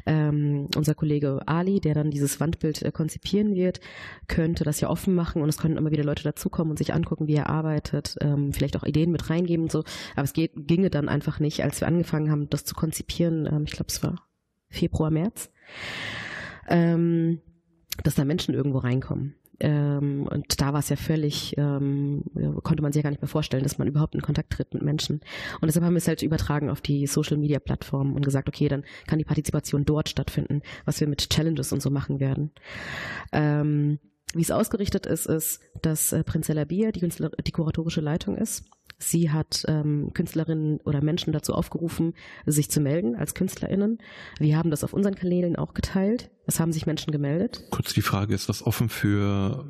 ähm, 0.05 0.67
unser 0.75 0.95
Kollege 0.95 1.41
Ali, 1.45 1.79
der 1.79 1.93
dann 1.93 2.11
dieses 2.11 2.39
Wandbild 2.39 2.81
äh, 2.81 2.91
konzipieren 2.91 3.55
wird, 3.55 3.79
könnte 4.27 4.63
das 4.63 4.81
ja 4.81 4.89
offen 4.89 5.15
machen 5.15 5.41
und 5.41 5.49
es 5.49 5.57
können 5.57 5.77
immer 5.77 5.91
wieder 5.91 6.03
Leute 6.03 6.23
dazukommen 6.23 6.71
und 6.71 6.77
sich 6.77 6.93
angucken, 6.93 7.27
wie 7.27 7.35
er 7.35 7.49
arbeitet, 7.49 8.15
ähm, 8.21 8.51
vielleicht 8.51 8.75
auch 8.75 8.83
Ideen 8.83 9.11
mit 9.11 9.29
reingeben 9.29 9.63
und 9.63 9.71
so. 9.71 9.83
Aber 10.15 10.23
es 10.23 10.33
geht, 10.33 10.51
ginge 10.55 10.89
dann 10.89 11.07
einfach 11.07 11.39
nicht, 11.39 11.63
als 11.63 11.79
wir 11.79 11.87
angefangen 11.87 12.31
haben, 12.31 12.49
das 12.49 12.65
zu 12.65 12.75
konzipieren, 12.75 13.47
ähm, 13.49 13.63
ich 13.63 13.71
glaube, 13.71 13.89
es 13.89 14.03
war 14.03 14.27
Februar, 14.69 15.11
März, 15.11 15.51
ähm, 16.67 17.41
dass 18.03 18.15
da 18.15 18.25
Menschen 18.25 18.53
irgendwo 18.53 18.79
reinkommen. 18.79 19.35
Ähm, 19.59 20.27
und 20.29 20.61
da 20.61 20.73
war 20.73 20.79
es 20.79 20.89
ja 20.89 20.95
völlig, 20.95 21.55
ähm, 21.57 22.23
konnte 22.63 22.81
man 22.81 22.91
sich 22.91 23.01
ja 23.01 23.03
gar 23.03 23.11
nicht 23.11 23.21
mehr 23.21 23.29
vorstellen, 23.29 23.63
dass 23.63 23.77
man 23.77 23.87
überhaupt 23.87 24.15
in 24.15 24.21
Kontakt 24.21 24.51
tritt 24.51 24.73
mit 24.73 24.83
Menschen. 24.83 25.21
Und 25.61 25.67
deshalb 25.67 25.85
haben 25.85 25.93
wir 25.93 25.99
es 25.99 26.07
halt 26.07 26.21
übertragen 26.21 26.69
auf 26.69 26.81
die 26.81 27.07
Social 27.07 27.37
Media 27.37 27.59
Plattformen 27.59 28.15
und 28.15 28.23
gesagt, 28.23 28.47
okay, 28.47 28.67
dann 28.67 28.83
kann 29.07 29.19
die 29.19 29.25
Partizipation 29.25 29.85
dort 29.85 30.09
stattfinden, 30.09 30.61
was 30.85 30.99
wir 30.99 31.07
mit 31.07 31.29
Challenges 31.29 31.73
und 31.73 31.81
so 31.81 31.89
machen 31.89 32.19
werden. 32.19 32.51
Ähm, 33.31 33.99
wie 34.33 34.41
es 34.41 34.51
ausgerichtet 34.51 35.05
ist, 35.05 35.25
ist, 35.25 35.59
dass 35.81 36.13
äh, 36.13 36.23
Prinzella 36.23 36.65
Bier 36.65 36.91
die, 36.91 37.01
die 37.01 37.51
kuratorische 37.51 38.01
Leitung 38.01 38.37
ist 38.37 38.65
Sie 38.99 39.31
hat 39.31 39.63
ähm, 39.67 40.11
Künstlerinnen 40.13 40.81
oder 40.81 41.01
Menschen 41.01 41.31
dazu 41.31 41.53
aufgerufen, 41.53 42.13
sich 42.45 42.69
zu 42.69 42.81
melden 42.81 43.15
als 43.15 43.33
KünstlerInnen. 43.33 43.99
Wir 44.39 44.57
haben 44.57 44.71
das 44.71 44.83
auf 44.83 44.93
unseren 44.93 45.15
Kanälen 45.15 45.55
auch 45.55 45.73
geteilt. 45.73 46.29
Es 46.45 46.59
haben 46.59 46.73
sich 46.73 46.85
Menschen 46.85 47.11
gemeldet. 47.11 47.63
Kurz 47.71 47.93
die 47.93 48.01
Frage, 48.01 48.35
ist 48.35 48.49
das 48.49 48.61
offen 48.61 48.89
für 48.89 49.65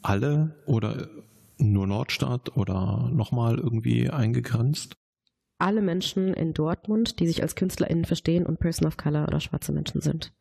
alle 0.00 0.56
oder 0.64 1.08
nur 1.58 1.86
Nordstadt 1.86 2.56
oder 2.56 3.10
nochmal 3.12 3.58
irgendwie 3.58 4.08
eingegrenzt? 4.08 4.96
Alle 5.58 5.82
Menschen 5.82 6.32
in 6.34 6.54
Dortmund, 6.54 7.20
die 7.20 7.26
sich 7.26 7.42
als 7.42 7.54
KünstlerInnen 7.54 8.06
verstehen 8.06 8.46
und 8.46 8.58
Person 8.58 8.88
of 8.88 8.96
Color 8.96 9.28
oder 9.28 9.38
schwarze 9.38 9.72
Menschen 9.72 10.00
sind. 10.00 10.32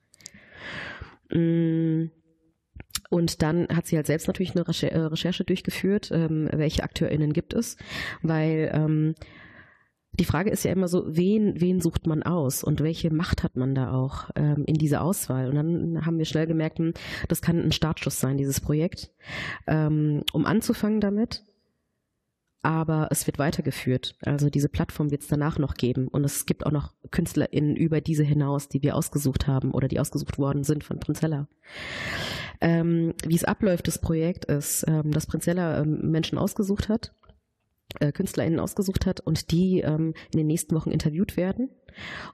Und 3.12 3.42
dann 3.42 3.68
hat 3.68 3.88
sie 3.88 3.98
halt 3.98 4.08
selbst 4.08 4.28
natürlich 4.28 4.56
eine 4.56 4.64
äh, 4.66 4.98
Recherche 5.00 5.44
durchgeführt, 5.44 6.12
ähm, 6.14 6.48
welche 6.54 6.82
AkteurInnen 6.84 7.34
gibt 7.34 7.54
es, 7.54 7.76
weil 8.22 8.72
ähm, 8.74 9.16
die 10.14 10.24
Frage 10.24 10.50
ist 10.50 10.64
ja 10.64 10.72
immer 10.72 10.88
so, 10.88 11.04
wen, 11.08 11.60
wen 11.60 11.82
sucht 11.82 12.08
man 12.08 12.24
aus 12.24 12.64
und 12.64 12.80
welche 12.82 13.14
Macht 13.14 13.44
hat 13.44 13.58
man 13.58 13.76
da 13.76 13.92
auch 13.92 14.30
ähm, 14.36 14.64
in 14.66 14.76
dieser 14.76 15.02
Auswahl? 15.02 15.50
Und 15.50 15.56
dann 15.56 16.06
haben 16.06 16.18
wir 16.20 16.26
schnell 16.26 16.48
gemerkt, 16.48 16.80
hm, 16.80 16.94
das 17.28 17.42
kann 17.42 17.60
ein 17.60 17.74
Startschuss 17.74 18.20
sein, 18.20 18.38
dieses 18.38 18.62
Projekt. 18.62 19.12
Ähm, 19.68 20.24
um 20.32 20.46
anzufangen 20.46 21.02
damit, 21.02 21.44
aber 22.62 23.08
es 23.12 23.26
wird 23.26 23.40
weitergeführt. 23.40 24.16
Also 24.22 24.50
diese 24.50 24.70
Plattform 24.70 25.12
wird 25.12 25.24
es 25.24 25.28
danach 25.28 25.58
noch 25.58 25.74
geben. 25.74 26.08
Und 26.08 26.24
es 26.24 26.46
gibt 26.46 26.66
auch 26.66 26.72
noch 26.72 26.94
KünstlerInnen 27.10 27.76
über 27.76 28.02
diese 28.02 28.24
hinaus, 28.24 28.70
die 28.70 28.84
wir 28.84 28.96
ausgesucht 28.96 29.48
haben 29.48 29.72
oder 29.72 29.88
die 29.88 30.00
ausgesucht 30.00 30.38
worden 30.38 30.64
sind 30.64 30.84
von 30.84 31.00
Prinzella. 31.00 31.48
Ähm, 32.62 33.14
wie 33.26 33.36
es 33.36 33.44
abläuft, 33.44 33.88
das 33.88 34.00
Projekt 34.00 34.46
ist, 34.46 34.86
ähm, 34.88 35.12
dass 35.12 35.26
Prinzella 35.26 35.82
ähm, 35.82 36.12
Menschen 36.12 36.38
ausgesucht 36.38 36.90
hat, 36.90 37.14
äh, 38.00 38.12
KünstlerInnen 38.12 38.60
ausgesucht 38.60 39.06
hat 39.06 39.20
und 39.20 39.52
die 39.52 39.82
ähm, 39.82 40.14
in 40.32 40.38
den 40.38 40.48
nächsten 40.48 40.76
Wochen 40.76 40.92
interviewt 40.92 41.38
werden. 41.38 41.70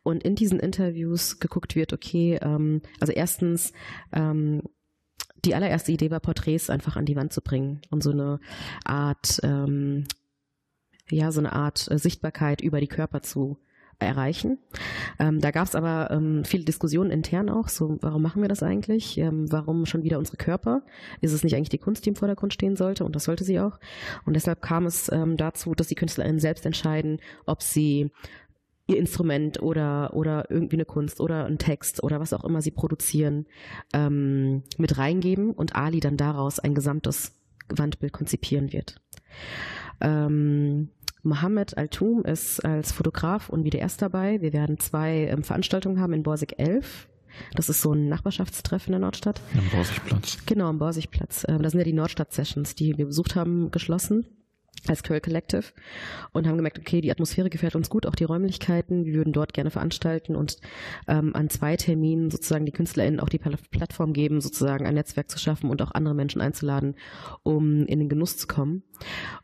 Und 0.04 0.24
in 0.24 0.36
diesen 0.36 0.60
Interviews 0.60 1.40
geguckt 1.40 1.76
wird, 1.76 1.94
okay, 1.94 2.38
ähm, 2.42 2.82
also 3.00 3.14
erstens, 3.14 3.72
ähm, 4.12 4.62
die 5.46 5.56
allererste 5.56 5.92
Idee 5.92 6.12
war, 6.12 6.20
Porträts 6.20 6.70
einfach 6.70 6.96
an 6.98 7.06
die 7.06 7.16
Wand 7.16 7.32
zu 7.32 7.42
bringen 7.42 7.82
und 7.90 8.04
so 8.04 8.12
eine 8.12 8.40
Art, 8.84 9.40
ähm, 9.44 10.06
ja, 11.10 11.32
so 11.32 11.40
eine 11.40 11.54
Art 11.54 11.90
äh, 11.90 11.98
Sichtbarkeit 11.98 12.62
über 12.62 12.82
die 12.82 12.88
Körper 12.88 13.22
zu 13.22 13.58
erreichen. 14.00 14.60
Ähm, 15.20 15.40
da 15.40 15.52
gab 15.52 15.68
es 15.68 15.76
aber 15.76 16.12
ähm, 16.12 16.44
viele 16.46 16.64
Diskussionen 16.64 17.12
intern 17.12 17.50
auch, 17.50 17.68
so 17.68 17.98
warum 18.02 18.22
machen 18.22 18.42
wir 18.42 18.50
das 18.50 18.62
eigentlich? 18.62 19.18
Ähm, 19.18 19.52
warum 19.52 19.86
schon 19.86 20.04
wieder 20.04 20.20
unsere 20.20 20.38
Körper? 20.38 20.84
Ist 21.22 21.34
es 21.34 21.44
nicht 21.44 21.56
eigentlich 21.56 21.70
die 21.70 21.80
Kunst, 21.80 22.06
die 22.06 22.10
im 22.10 22.16
Vordergrund 22.16 22.54
stehen 22.54 22.76
sollte? 22.76 23.06
Und 23.06 23.16
das 23.16 23.24
sollte 23.24 23.44
sie 23.44 23.60
auch. 23.60 23.80
Und 24.26 24.36
deshalb 24.36 24.62
kam 24.62 24.86
es 24.86 25.12
ähm, 25.12 25.38
dazu, 25.38 25.74
dass 25.74 25.88
die 25.88 25.96
KünstlerInnen 25.96 26.40
selbst 26.40 26.66
entscheiden, 26.66 27.20
ob 27.46 27.64
sie 27.64 28.12
ihr 28.88 28.98
Instrument 28.98 29.62
oder 29.62 30.14
oder 30.14 30.50
irgendwie 30.50 30.78
eine 30.78 30.86
Kunst 30.86 31.20
oder 31.20 31.46
ein 31.46 31.58
Text 31.58 32.04
oder 32.04 32.20
was 32.20 32.34
auch 32.34 32.46
immer 32.46 32.62
sie 32.62 32.72
produzieren 32.72 33.46
ähm, 33.94 34.64
mit 34.78 34.98
reingeben 34.98 35.52
und 35.52 35.76
Ali 35.76 36.00
dann 36.00 36.16
daraus 36.16 36.60
ein 36.60 36.74
gesamtes 36.74 37.34
Wandbild 37.68 38.14
konzipieren 38.14 38.72
wird. 38.72 39.02
Ähm, 40.00 40.90
Mohammed 41.28 41.78
Altoum 41.78 42.24
ist 42.24 42.64
als 42.64 42.92
Fotograf 42.92 43.50
und 43.50 43.66
WDS 43.66 43.98
dabei. 43.98 44.42
Wir 44.42 44.54
werden 44.54 44.80
zwei 44.80 45.28
ähm, 45.28 45.44
Veranstaltungen 45.44 46.00
haben 46.00 46.14
in 46.14 46.24
Borsig 46.24 46.58
11. 46.58 47.08
Das 47.54 47.70
ist 47.70 47.82
so 47.82 47.94
ein 47.94 48.10
Nachbarschaftstreffen 48.10 48.88
in 48.88 48.94
der 48.94 49.02
Nordstadt. 49.02 49.42
Am 49.56 49.70
Borsigplatz. 49.70 50.38
Genau, 50.46 50.68
am 50.68 50.80
Borsigplatz. 50.80 51.46
Ähm, 51.48 51.62
das 51.62 51.74
sind 51.74 51.80
ja 51.80 51.86
die 51.86 51.94
Nordstadt-Sessions, 51.94 52.76
die 52.76 52.98
wir 52.98 53.06
besucht 53.06 53.36
haben, 53.36 53.70
geschlossen 53.72 54.26
als 54.90 55.04
Curl 55.04 55.22
Collective 55.22 55.66
und 56.32 56.48
haben 56.48 56.58
gemerkt, 56.58 56.80
okay, 56.80 57.02
die 57.02 57.12
Atmosphäre 57.12 57.50
gefällt 57.50 57.76
uns 57.76 57.90
gut, 57.90 58.06
auch 58.06 58.16
die 58.16 58.24
Räumlichkeiten, 58.24 59.06
wir 59.06 59.14
würden 59.14 59.34
dort 59.34 59.54
gerne 59.54 59.72
veranstalten 59.72 60.36
und 60.36 60.58
ähm, 61.08 61.36
an 61.36 61.50
zwei 61.50 61.76
Terminen 61.76 62.30
sozusagen 62.30 62.66
die 62.66 62.72
KünstlerInnen 62.72 63.20
auch 63.20 63.30
die 63.30 63.40
Plattform 63.40 64.14
geben, 64.14 64.42
sozusagen 64.42 64.86
ein 64.86 64.96
Netzwerk 64.96 65.30
zu 65.30 65.40
schaffen 65.40 65.70
und 65.70 65.82
auch 65.82 65.92
andere 65.92 66.16
Menschen 66.16 66.42
einzuladen, 66.42 66.96
um 67.44 67.86
in 67.86 68.00
den 68.00 68.10
Genuss 68.10 68.38
zu 68.38 68.48
kommen 68.48 68.84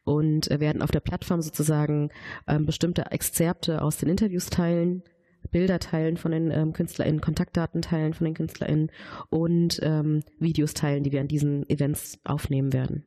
und 0.04 0.50
äh, 0.52 0.60
werden 0.60 0.82
auf 0.82 0.92
der 0.92 1.00
Plattform 1.00 1.42
sozusagen 1.42 2.10
ähm, 2.48 2.66
bestimmte 2.66 3.12
Exzerpte 3.12 3.82
aus 3.82 3.98
den 3.98 4.10
Interviews 4.10 4.48
teilen, 4.48 5.04
Bilder 5.52 5.80
teilen 5.80 6.18
von 6.18 6.32
den 6.32 6.52
ähm, 6.52 6.74
KünstlerInnen, 6.74 7.22
Kontaktdaten 7.22 7.82
teilen 7.82 8.14
von 8.14 8.26
den 8.26 8.34
KünstlerInnen 8.34 8.92
und 9.30 9.80
ähm, 9.84 10.24
Videos 10.40 10.74
teilen, 10.74 11.04
die 11.04 11.12
wir 11.12 11.22
an 11.22 11.28
diesen 11.28 11.70
Events 11.70 12.20
aufnehmen 12.24 12.74
werden. 12.74 13.06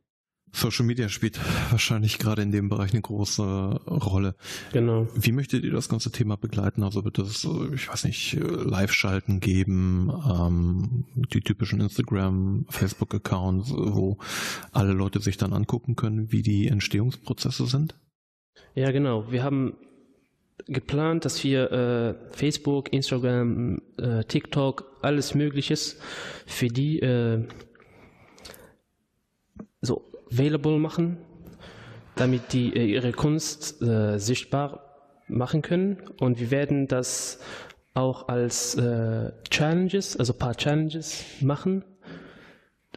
Social 0.52 0.86
Media 0.86 1.08
spielt 1.08 1.38
wahrscheinlich 1.70 2.18
gerade 2.18 2.42
in 2.42 2.50
dem 2.50 2.68
Bereich 2.68 2.92
eine 2.92 3.02
große 3.02 3.42
Rolle. 3.42 4.34
Genau. 4.72 5.06
Wie 5.14 5.32
möchtet 5.32 5.64
ihr 5.64 5.72
das 5.72 5.88
ganze 5.88 6.10
Thema 6.10 6.36
begleiten? 6.36 6.82
Also 6.82 7.04
wird 7.04 7.18
es, 7.18 7.46
ich 7.74 7.88
weiß 7.88 8.04
nicht, 8.04 8.38
Live-Schalten 8.40 9.40
geben, 9.40 10.10
ähm, 10.26 11.04
die 11.14 11.40
typischen 11.40 11.80
Instagram, 11.80 12.66
Facebook-Accounts, 12.70 13.70
wo 13.70 14.18
alle 14.72 14.92
Leute 14.92 15.20
sich 15.20 15.36
dann 15.36 15.52
angucken 15.52 15.94
können, 15.94 16.32
wie 16.32 16.42
die 16.42 16.68
Entstehungsprozesse 16.68 17.66
sind? 17.66 17.94
Ja, 18.74 18.90
genau. 18.92 19.30
Wir 19.30 19.42
haben 19.42 19.74
geplant, 20.66 21.24
dass 21.24 21.44
wir 21.44 21.70
äh, 21.70 22.14
Facebook, 22.34 22.92
Instagram, 22.92 23.80
äh, 23.98 24.24
TikTok, 24.24 24.98
alles 25.02 25.34
Mögliches 25.34 25.98
für 26.46 26.68
die 26.68 26.98
äh, 27.00 27.46
so 29.80 30.15
available 30.30 30.78
machen, 30.78 31.18
damit 32.16 32.52
die 32.52 32.74
äh, 32.74 32.84
ihre 32.84 33.12
Kunst 33.12 33.82
äh, 33.82 34.18
sichtbar 34.18 34.86
machen 35.28 35.62
können. 35.62 35.98
Und 36.20 36.40
wir 36.40 36.50
werden 36.50 36.88
das 36.88 37.40
auch 37.94 38.28
als 38.28 38.74
äh, 38.76 39.32
Challenges, 39.50 40.16
also 40.16 40.32
ein 40.32 40.38
paar 40.38 40.56
Challenges 40.56 41.24
machen. 41.40 41.84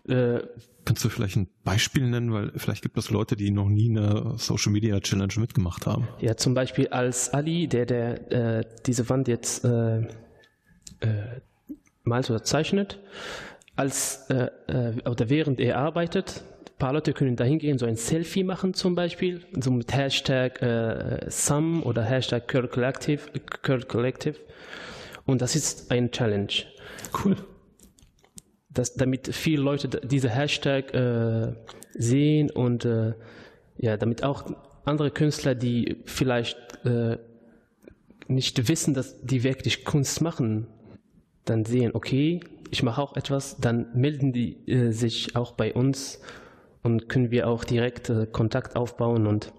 Äh, 0.07 0.39
Kannst 0.85 1.05
du 1.05 1.09
vielleicht 1.09 1.35
ein 1.35 1.47
Beispiel 1.63 2.09
nennen, 2.09 2.33
weil 2.33 2.51
vielleicht 2.55 2.81
gibt 2.81 2.97
es 2.97 3.11
Leute, 3.11 3.35
die 3.35 3.51
noch 3.51 3.69
nie 3.69 3.89
eine 3.89 4.33
Social 4.37 4.71
Media 4.71 4.99
Challenge 4.99 5.33
mitgemacht 5.37 5.85
haben. 5.85 6.07
Ja, 6.19 6.35
zum 6.35 6.55
Beispiel 6.55 6.87
als 6.87 7.31
Ali, 7.31 7.67
der, 7.67 7.85
der 7.85 8.31
äh, 8.31 8.65
diese 8.87 9.07
Wand 9.07 9.27
jetzt 9.27 9.63
äh, 9.65 10.07
malt 12.03 12.29
oder 12.29 12.43
zeichnet, 12.43 12.99
als 13.75 14.27
oder 14.29 15.29
während 15.29 15.61
er 15.61 15.77
arbeitet, 15.77 16.43
paar 16.79 16.93
Leute 16.93 17.13
können 17.13 17.35
da 17.35 17.43
hingehen, 17.43 17.77
so 17.77 17.85
ein 17.85 17.97
Selfie 17.97 18.43
machen 18.43 18.73
zum 18.73 18.95
Beispiel, 18.95 19.41
so 19.59 19.69
mit 19.69 19.93
Hashtag 19.93 20.61
äh, 20.61 21.29
Some 21.29 21.83
oder 21.83 22.03
Hashtag 22.03 22.47
Curl 22.47 22.67
Collective, 22.67 23.21
Curl 23.61 23.83
Collective. 23.83 24.35
Und 25.25 25.41
das 25.41 25.55
ist 25.55 25.91
ein 25.91 26.09
Challenge. 26.09 26.51
Cool. 27.23 27.35
Das, 28.71 28.93
damit 28.93 29.27
viele 29.27 29.61
Leute 29.61 29.89
diese 29.89 30.29
Hashtag 30.29 30.93
äh, 30.93 31.53
sehen 31.93 32.49
und 32.49 32.85
äh, 32.85 33.13
ja, 33.77 33.97
damit 33.97 34.23
auch 34.23 34.51
andere 34.85 35.11
Künstler, 35.11 35.55
die 35.55 35.97
vielleicht 36.05 36.57
äh, 36.85 37.17
nicht 38.27 38.67
wissen, 38.67 38.93
dass 38.93 39.21
die 39.21 39.43
wirklich 39.43 39.83
Kunst 39.83 40.21
machen, 40.21 40.67
dann 41.45 41.65
sehen, 41.65 41.91
okay, 41.93 42.39
ich 42.71 42.83
mache 42.83 43.01
auch 43.01 43.15
etwas, 43.15 43.57
dann 43.57 43.87
melden 43.95 44.33
die 44.33 44.67
äh, 44.67 44.91
sich 44.91 45.35
auch 45.35 45.53
bei 45.53 45.73
uns 45.73 46.21
und 46.83 47.09
können 47.09 47.31
wir 47.31 47.47
auch 47.47 47.63
direkt 47.63 48.09
äh, 48.09 48.25
Kontakt 48.25 48.75
aufbauen 48.75 49.27
und 49.27 49.53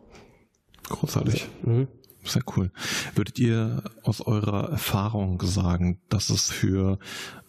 großartig. 0.89 1.49
Also, 1.63 1.71
mhm. 1.71 1.89
Sehr 2.23 2.43
cool. 2.57 2.71
Würdet 3.15 3.39
ihr 3.39 3.83
aus 4.03 4.21
eurer 4.21 4.71
Erfahrung 4.71 5.41
sagen, 5.43 6.01
dass 6.11 6.29
es 6.29 6.51
für 6.51 6.99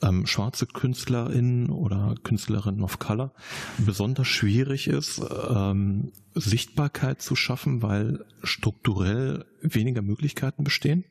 ähm, 0.01 0.25
schwarze 0.25 0.65
KünstlerInnen 0.65 1.69
oder 1.69 2.15
Künstlerinnen 2.23 2.81
of 2.81 2.97
Color 2.97 3.33
besonders 3.77 4.27
schwierig 4.27 4.87
ist, 4.87 5.21
ähm, 5.49 6.13
Sichtbarkeit 6.35 7.21
zu 7.21 7.35
schaffen, 7.35 7.81
weil 7.81 8.23
strukturell 8.43 9.45
weniger 9.61 10.01
Möglichkeiten 10.01 10.63
bestehen? 10.63 11.03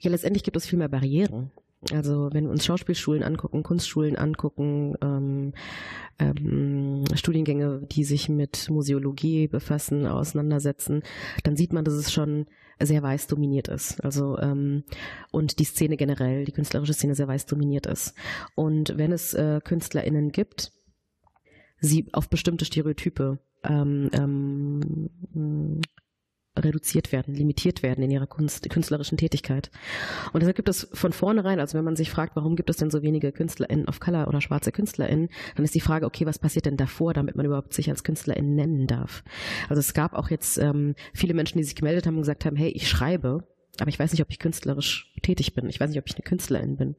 Ja, 0.00 0.10
letztendlich 0.10 0.42
gibt 0.42 0.56
es 0.56 0.66
viel 0.66 0.78
mehr 0.78 0.88
Barrieren. 0.88 1.52
Also 1.92 2.30
wenn 2.32 2.44
wir 2.44 2.50
uns 2.50 2.64
Schauspielschulen 2.64 3.22
angucken, 3.22 3.62
Kunstschulen 3.62 4.16
angucken, 4.16 4.96
ähm, 5.00 5.52
ähm, 6.18 7.04
Studiengänge, 7.14 7.82
die 7.90 8.02
sich 8.02 8.28
mit 8.28 8.68
Museologie 8.68 9.46
befassen, 9.46 10.06
auseinandersetzen, 10.06 11.02
dann 11.44 11.56
sieht 11.56 11.72
man, 11.72 11.84
dass 11.84 11.94
es 11.94 12.12
schon 12.12 12.46
sehr 12.80 13.02
weiß 13.02 13.28
dominiert 13.28 13.68
ist. 13.68 14.04
Also 14.04 14.38
ähm, 14.38 14.82
und 15.30 15.60
die 15.60 15.64
Szene 15.64 15.96
generell, 15.96 16.44
die 16.44 16.52
künstlerische 16.52 16.94
Szene 16.94 17.14
sehr 17.14 17.28
weiß 17.28 17.46
dominiert 17.46 17.86
ist. 17.86 18.14
Und 18.56 18.98
wenn 18.98 19.12
es 19.12 19.34
äh, 19.34 19.60
KünstlerInnen 19.62 20.32
gibt, 20.32 20.72
sie 21.80 22.08
auf 22.12 22.28
bestimmte 22.28 22.64
Stereotype 22.64 23.38
ähm, 23.64 24.10
ähm, 24.12 25.80
reduziert 26.58 27.12
werden, 27.12 27.34
limitiert 27.34 27.82
werden 27.82 28.02
in 28.04 28.10
ihrer 28.10 28.26
Kunst, 28.26 28.68
künstlerischen 28.70 29.18
Tätigkeit. 29.18 29.70
Und 30.32 30.40
deshalb 30.40 30.56
gibt 30.56 30.68
es 30.68 30.88
von 30.92 31.12
vornherein, 31.12 31.60
also 31.60 31.76
wenn 31.78 31.84
man 31.84 31.96
sich 31.96 32.10
fragt, 32.10 32.36
warum 32.36 32.56
gibt 32.56 32.70
es 32.70 32.76
denn 32.76 32.90
so 32.90 33.02
wenige 33.02 33.32
KünstlerInnen 33.32 33.88
of 33.88 34.00
Color 34.00 34.28
oder 34.28 34.40
schwarze 34.40 34.72
KünstlerInnen, 34.72 35.28
dann 35.56 35.64
ist 35.64 35.74
die 35.74 35.80
Frage, 35.80 36.06
okay, 36.06 36.26
was 36.26 36.38
passiert 36.38 36.66
denn 36.66 36.76
davor, 36.76 37.14
damit 37.14 37.36
man 37.36 37.46
überhaupt 37.46 37.72
sich 37.72 37.90
als 37.90 38.04
KünstlerInnen 38.04 38.54
nennen 38.54 38.86
darf? 38.86 39.24
Also 39.68 39.80
es 39.80 39.94
gab 39.94 40.14
auch 40.14 40.30
jetzt 40.30 40.58
ähm, 40.58 40.94
viele 41.14 41.34
Menschen, 41.34 41.58
die 41.58 41.64
sich 41.64 41.74
gemeldet 41.74 42.06
haben 42.06 42.14
und 42.14 42.22
gesagt 42.22 42.44
haben, 42.44 42.56
hey, 42.56 42.70
ich 42.70 42.88
schreibe, 42.88 43.44
aber 43.80 43.88
ich 43.88 43.98
weiß 43.98 44.12
nicht, 44.12 44.22
ob 44.22 44.30
ich 44.30 44.38
künstlerisch 44.38 45.12
tätig 45.22 45.54
bin. 45.54 45.68
Ich 45.68 45.80
weiß 45.80 45.90
nicht, 45.90 45.98
ob 45.98 46.06
ich 46.06 46.14
eine 46.14 46.24
Künstlerin 46.24 46.76
bin. 46.76 46.96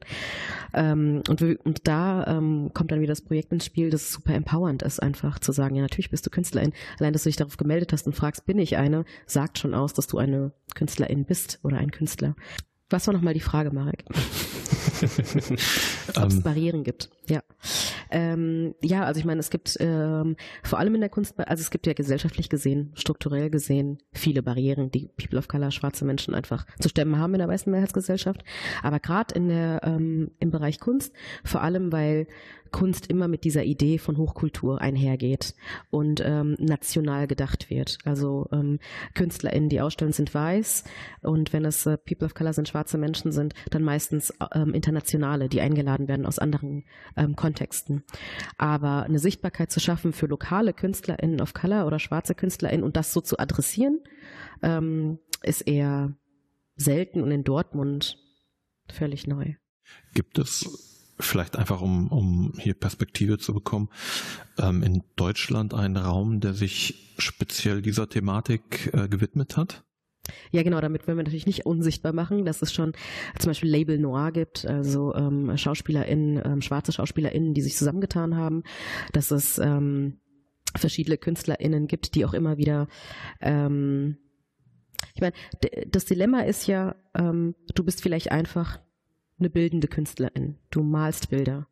Ähm, 0.74 1.22
und, 1.28 1.42
und 1.42 1.86
da 1.86 2.26
ähm, 2.26 2.70
kommt 2.74 2.90
dann 2.90 3.00
wieder 3.00 3.12
das 3.12 3.22
Projekt 3.22 3.52
ins 3.52 3.66
Spiel, 3.66 3.90
das 3.90 4.12
super 4.12 4.34
empowernd 4.34 4.82
ist, 4.82 5.00
einfach 5.00 5.38
zu 5.38 5.52
sagen, 5.52 5.74
ja, 5.74 5.82
natürlich 5.82 6.10
bist 6.10 6.26
du 6.26 6.30
Künstlerin. 6.30 6.72
Allein, 6.98 7.12
dass 7.12 7.24
du 7.24 7.28
dich 7.28 7.36
darauf 7.36 7.56
gemeldet 7.56 7.92
hast 7.92 8.06
und 8.06 8.14
fragst, 8.14 8.46
bin 8.46 8.58
ich 8.58 8.76
eine, 8.76 9.04
sagt 9.26 9.58
schon 9.58 9.74
aus, 9.74 9.92
dass 9.92 10.06
du 10.06 10.18
eine 10.18 10.52
Künstlerin 10.74 11.24
bist 11.24 11.60
oder 11.62 11.78
ein 11.78 11.90
Künstler. 11.90 12.34
Was 12.88 13.06
war 13.06 13.14
nochmal 13.14 13.34
die 13.34 13.40
Frage, 13.40 13.70
Marek? 13.70 14.04
Ob 14.10 16.28
es 16.28 16.34
ähm. 16.34 16.42
Barrieren 16.42 16.84
gibt. 16.84 17.10
Ja. 17.28 17.42
Ähm, 18.10 18.74
ja, 18.82 19.04
also 19.04 19.18
ich 19.18 19.24
meine, 19.24 19.40
es 19.40 19.50
gibt 19.50 19.76
ähm, 19.80 20.36
vor 20.62 20.78
allem 20.78 20.94
in 20.94 21.00
der 21.00 21.10
Kunst, 21.10 21.38
also 21.38 21.60
es 21.60 21.70
gibt 21.70 21.86
ja 21.86 21.92
gesellschaftlich 21.92 22.48
gesehen, 22.48 22.92
strukturell 22.94 23.50
gesehen, 23.50 23.98
viele 24.12 24.42
Barrieren, 24.42 24.90
die 24.90 25.08
People 25.16 25.38
of 25.38 25.48
Color, 25.48 25.70
schwarze 25.70 26.04
Menschen 26.04 26.34
einfach 26.34 26.66
zu 26.78 26.88
stemmen 26.88 27.18
haben 27.18 27.34
in 27.34 27.38
der 27.38 27.48
weißen 27.48 27.70
Mehrheitsgesellschaft. 27.70 28.42
Aber 28.82 29.00
gerade 29.00 29.34
in 29.34 29.48
der 29.48 29.80
ähm, 29.84 30.30
im 30.38 30.50
Bereich 30.50 30.80
Kunst, 30.80 31.14
vor 31.44 31.62
allem 31.62 31.92
weil 31.92 32.26
Kunst 32.70 33.06
immer 33.06 33.28
mit 33.28 33.44
dieser 33.44 33.64
Idee 33.64 33.98
von 33.98 34.16
Hochkultur 34.16 34.80
einhergeht 34.80 35.54
und 35.90 36.22
ähm, 36.24 36.56
national 36.58 37.26
gedacht 37.26 37.70
wird. 37.70 37.98
Also 38.04 38.48
ähm, 38.52 38.78
KünstlerInnen, 39.14 39.68
die 39.68 39.80
ausstellen, 39.80 40.12
sind 40.12 40.34
weiß 40.34 40.84
und 41.22 41.52
wenn 41.52 41.64
es 41.64 41.86
äh, 41.86 41.96
People 41.96 42.26
of 42.26 42.34
Color 42.34 42.52
sind, 42.52 42.68
schwarze 42.68 42.98
Menschen 42.98 43.32
sind, 43.32 43.54
dann 43.70 43.82
meistens 43.82 44.32
ähm, 44.54 44.74
Internationale, 44.74 45.48
die 45.48 45.60
eingeladen 45.60 46.08
werden 46.08 46.26
aus 46.26 46.38
anderen 46.38 46.84
ähm, 47.16 47.36
Kontexten. 47.36 48.04
Aber 48.58 49.02
eine 49.04 49.18
Sichtbarkeit 49.18 49.70
zu 49.70 49.80
schaffen 49.80 50.12
für 50.12 50.26
lokale 50.26 50.72
KünstlerInnen 50.72 51.40
of 51.40 51.54
Color 51.54 51.86
oder 51.86 51.98
schwarze 51.98 52.34
KünstlerInnen 52.34 52.84
und 52.84 52.96
das 52.96 53.12
so 53.12 53.20
zu 53.20 53.38
adressieren, 53.38 54.00
ähm, 54.62 55.18
ist 55.42 55.62
eher 55.62 56.14
selten 56.76 57.22
und 57.22 57.30
in 57.30 57.44
Dortmund 57.44 58.18
völlig 58.90 59.26
neu. 59.26 59.54
Gibt 60.14 60.38
es 60.38 60.89
vielleicht 61.20 61.56
einfach 61.56 61.80
um, 61.80 62.08
um 62.08 62.52
hier 62.58 62.74
Perspektive 62.74 63.38
zu 63.38 63.54
bekommen, 63.54 63.88
ähm, 64.58 64.82
in 64.82 65.02
Deutschland 65.16 65.74
einen 65.74 65.96
Raum, 65.96 66.40
der 66.40 66.54
sich 66.54 67.14
speziell 67.18 67.82
dieser 67.82 68.08
Thematik 68.08 68.90
äh, 68.92 69.08
gewidmet 69.08 69.56
hat? 69.56 69.84
Ja, 70.52 70.62
genau, 70.62 70.80
damit 70.80 71.06
wollen 71.06 71.16
wir 71.16 71.24
natürlich 71.24 71.46
nicht 71.46 71.66
unsichtbar 71.66 72.12
machen, 72.12 72.44
dass 72.44 72.62
es 72.62 72.72
schon 72.72 72.92
zum 73.38 73.50
Beispiel 73.50 73.70
Label 73.70 73.98
Noir 73.98 74.32
gibt, 74.32 74.66
also 74.66 75.14
ähm, 75.14 75.56
SchauspielerInnen, 75.56 76.42
ähm, 76.44 76.62
schwarze 76.62 76.92
SchauspielerInnen, 76.92 77.54
die 77.54 77.62
sich 77.62 77.76
zusammengetan 77.76 78.36
haben, 78.36 78.62
dass 79.12 79.30
es 79.30 79.58
ähm, 79.58 80.20
verschiedene 80.76 81.16
KünstlerInnen 81.16 81.88
gibt, 81.88 82.14
die 82.14 82.24
auch 82.24 82.34
immer 82.34 82.58
wieder 82.58 82.86
ähm, 83.40 84.18
ich 85.14 85.20
meine, 85.20 85.34
das 85.88 86.04
Dilemma 86.04 86.40
ist 86.40 86.66
ja, 86.66 86.94
ähm, 87.14 87.54
du 87.74 87.84
bist 87.84 88.02
vielleicht 88.02 88.30
einfach 88.30 88.80
eine 89.40 89.50
bildende 89.50 89.88
Künstlerin. 89.88 90.56
Du 90.70 90.82
malst 90.82 91.30
Bilder. 91.30 91.66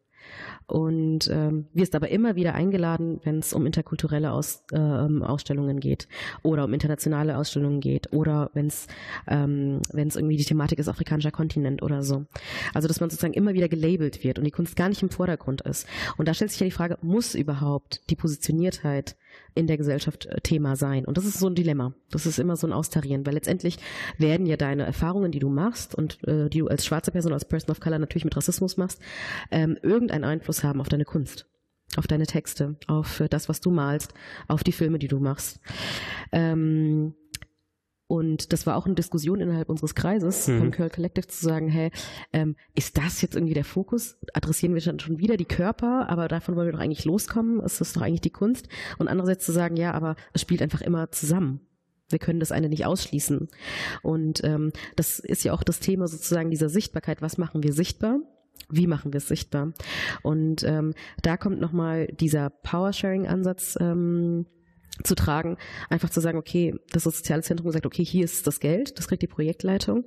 Und 0.66 1.31
ähm, 1.33 1.68
wirst 1.72 1.94
aber 1.94 2.11
immer 2.11 2.37
wieder 2.37 2.54
eingeladen, 2.54 3.20
wenn 3.24 3.38
es 3.38 3.54
um 3.54 3.64
interkulturelle 3.64 4.33
Aus, 4.33 4.64
äh, 4.72 4.78
Ausstellungen 4.78 5.81
geht 5.81 6.09
oder 6.42 6.64
um 6.64 6.74
internationale 6.74 7.38
Ausstellungen 7.38 7.81
geht 7.81 8.12
oder 8.12 8.50
wenn 8.52 8.66
es 8.66 8.87
ähm, 9.26 9.81
wenn 9.92 10.09
es 10.09 10.16
irgendwie 10.16 10.37
die 10.37 10.44
Thematik 10.44 10.78
ist 10.78 10.88
afrikanischer 10.88 11.31
Kontinent 11.31 11.83
oder 11.83 12.02
so. 12.02 12.26
Also 12.74 12.88
dass 12.88 13.00
man 13.00 13.09
sozusagen 13.09 13.33
immer 13.33 13.54
wieder 13.54 13.68
gelabelt 13.68 14.22
wird 14.22 14.38
und 14.38 14.44
die 14.44 14.50
Kunst 14.50 14.76
gar 14.76 14.90
nicht 14.90 15.02
im 15.02 15.11
Vordergrund 15.11 15.62
ist. 15.62 15.87
Und 16.18 16.28
da 16.28 16.35
stellt 16.35 16.50
sich 16.50 16.61
ja 16.61 16.66
die 16.66 16.72
Frage, 16.72 16.98
muss 17.00 17.35
überhaupt 17.35 18.02
die 18.11 18.16
Positioniertheit 18.16 19.16
in 19.59 19.66
der 19.66 19.77
Gesellschaft 19.77 20.27
äh, 20.27 20.40
Thema 20.40 20.77
sein. 20.77 21.05
Und 21.05 21.18
das 21.18 21.25
ist 21.25 21.38
so 21.38 21.49
ein 21.49 21.55
Dilemma. 21.55 21.92
Das 22.11 22.27
ist 22.27 22.38
immer 22.38 22.57
so 22.57 22.66
ein 22.66 22.73
Austarieren, 22.73 23.27
weil 23.27 23.35
letztendlich 23.35 23.79
werden 24.16 24.47
ja 24.47 24.57
deine 24.57 24.85
Erfahrungen, 24.85 25.33
die 25.33 25.40
du 25.40 25.49
machst 25.49 25.94
und 25.94 26.23
äh, 26.27 26.49
die 26.49 26.61
du 26.61 26.68
als 26.68 26.87
schwarze 26.87 27.11
Person, 27.11 27.33
als 27.33 27.44
Person 27.44 27.71
of 27.71 27.81
Color 27.81 27.99
natürlich 27.99 28.25
mit 28.25 28.37
Rassismus 28.37 28.77
machst, 28.77 29.01
ähm, 29.51 29.77
irgendeinen 29.83 30.25
Einfluss 30.25 30.64
haben 30.64 30.81
auf 30.81 30.88
deine 30.88 31.05
Kunst 31.05 31.47
auf 31.97 32.07
deine 32.07 32.27
Texte, 32.27 32.77
auf 32.87 33.21
äh, 33.21 33.29
das, 33.29 33.49
was 33.49 33.61
du 33.61 33.71
malst, 33.71 34.12
auf 34.47 34.62
die 34.62 34.73
Filme, 34.73 34.99
die 34.99 35.09
du 35.09 35.21
machst. 35.21 35.59
Ähm, 36.33 37.14
und 38.09 38.55
das 38.55 38.66
war 38.66 38.77
auch 38.77 38.87
eine 38.87 38.94
Diskussion 38.94 39.40
innerhalb 39.40 39.68
unseres 39.68 39.94
Kreises 39.94 40.49
mhm. 40.49 40.59
vom 40.59 40.71
Curl 40.71 40.88
Collective 40.88 41.27
zu 41.27 41.44
sagen, 41.44 41.68
hey, 41.68 41.90
ähm, 42.33 42.57
ist 42.75 42.97
das 42.97 43.21
jetzt 43.21 43.37
irgendwie 43.37 43.55
der 43.55 43.66
Fokus? 43.66 44.18
Adressieren 44.33 44.75
wir 44.75 44.81
schon 44.81 45.18
wieder 45.18 45.37
die 45.37 45.44
Körper, 45.44 46.09
aber 46.09 46.27
davon 46.27 46.57
wollen 46.57 46.68
wir 46.68 46.73
doch 46.73 46.81
eigentlich 46.81 47.05
loskommen? 47.05 47.61
Ist 47.61 47.83
das 47.83 47.92
doch 47.92 48.01
eigentlich 48.01 48.23
die 48.23 48.31
Kunst? 48.31 48.68
Und 48.97 49.09
andererseits 49.09 49.44
zu 49.44 49.53
sagen, 49.53 49.77
ja, 49.77 49.92
aber 49.92 50.16
es 50.33 50.40
spielt 50.40 50.62
einfach 50.62 50.81
immer 50.81 51.12
zusammen. 51.12 51.61
Wir 52.09 52.18
können 52.18 52.40
das 52.40 52.51
eine 52.51 52.71
nicht 52.71 52.87
ausschließen. 52.87 53.49
Und 54.03 54.42
ähm, 54.42 54.73
das 54.97 55.18
ist 55.18 55.44
ja 55.44 55.53
auch 55.53 55.62
das 55.62 55.79
Thema 55.79 56.09
sozusagen 56.09 56.51
dieser 56.51 56.71
Sichtbarkeit. 56.71 57.21
Was 57.21 57.37
machen 57.37 57.62
wir 57.62 57.75
sichtbar? 57.75 58.21
Wie 58.71 58.87
machen 58.87 59.12
wir 59.12 59.18
es 59.18 59.29
sichtbar? 59.29 59.75
Und 60.23 60.64
ähm, 60.64 60.94
da 61.23 61.37
kommt 61.37 61.61
nochmal 61.61 62.07
dieser 62.07 62.49
Power-Sharing-Ansatz 62.49 63.77
ähm, 63.81 64.47
zu 65.04 65.14
tragen, 65.14 65.56
einfach 65.88 66.11
zu 66.11 66.20
sagen, 66.20 66.38
okay, 66.38 66.74
das 66.90 67.04
soziale 67.04 67.42
Zentrum 67.42 67.70
sagt, 67.72 67.87
okay, 67.87 68.04
hier 68.04 68.24
ist 68.24 68.46
das 68.46 68.61
Geld, 68.61 68.98
das 68.98 69.08
kriegt 69.08 69.22
die 69.22 69.26
Projektleitung. 69.26 70.04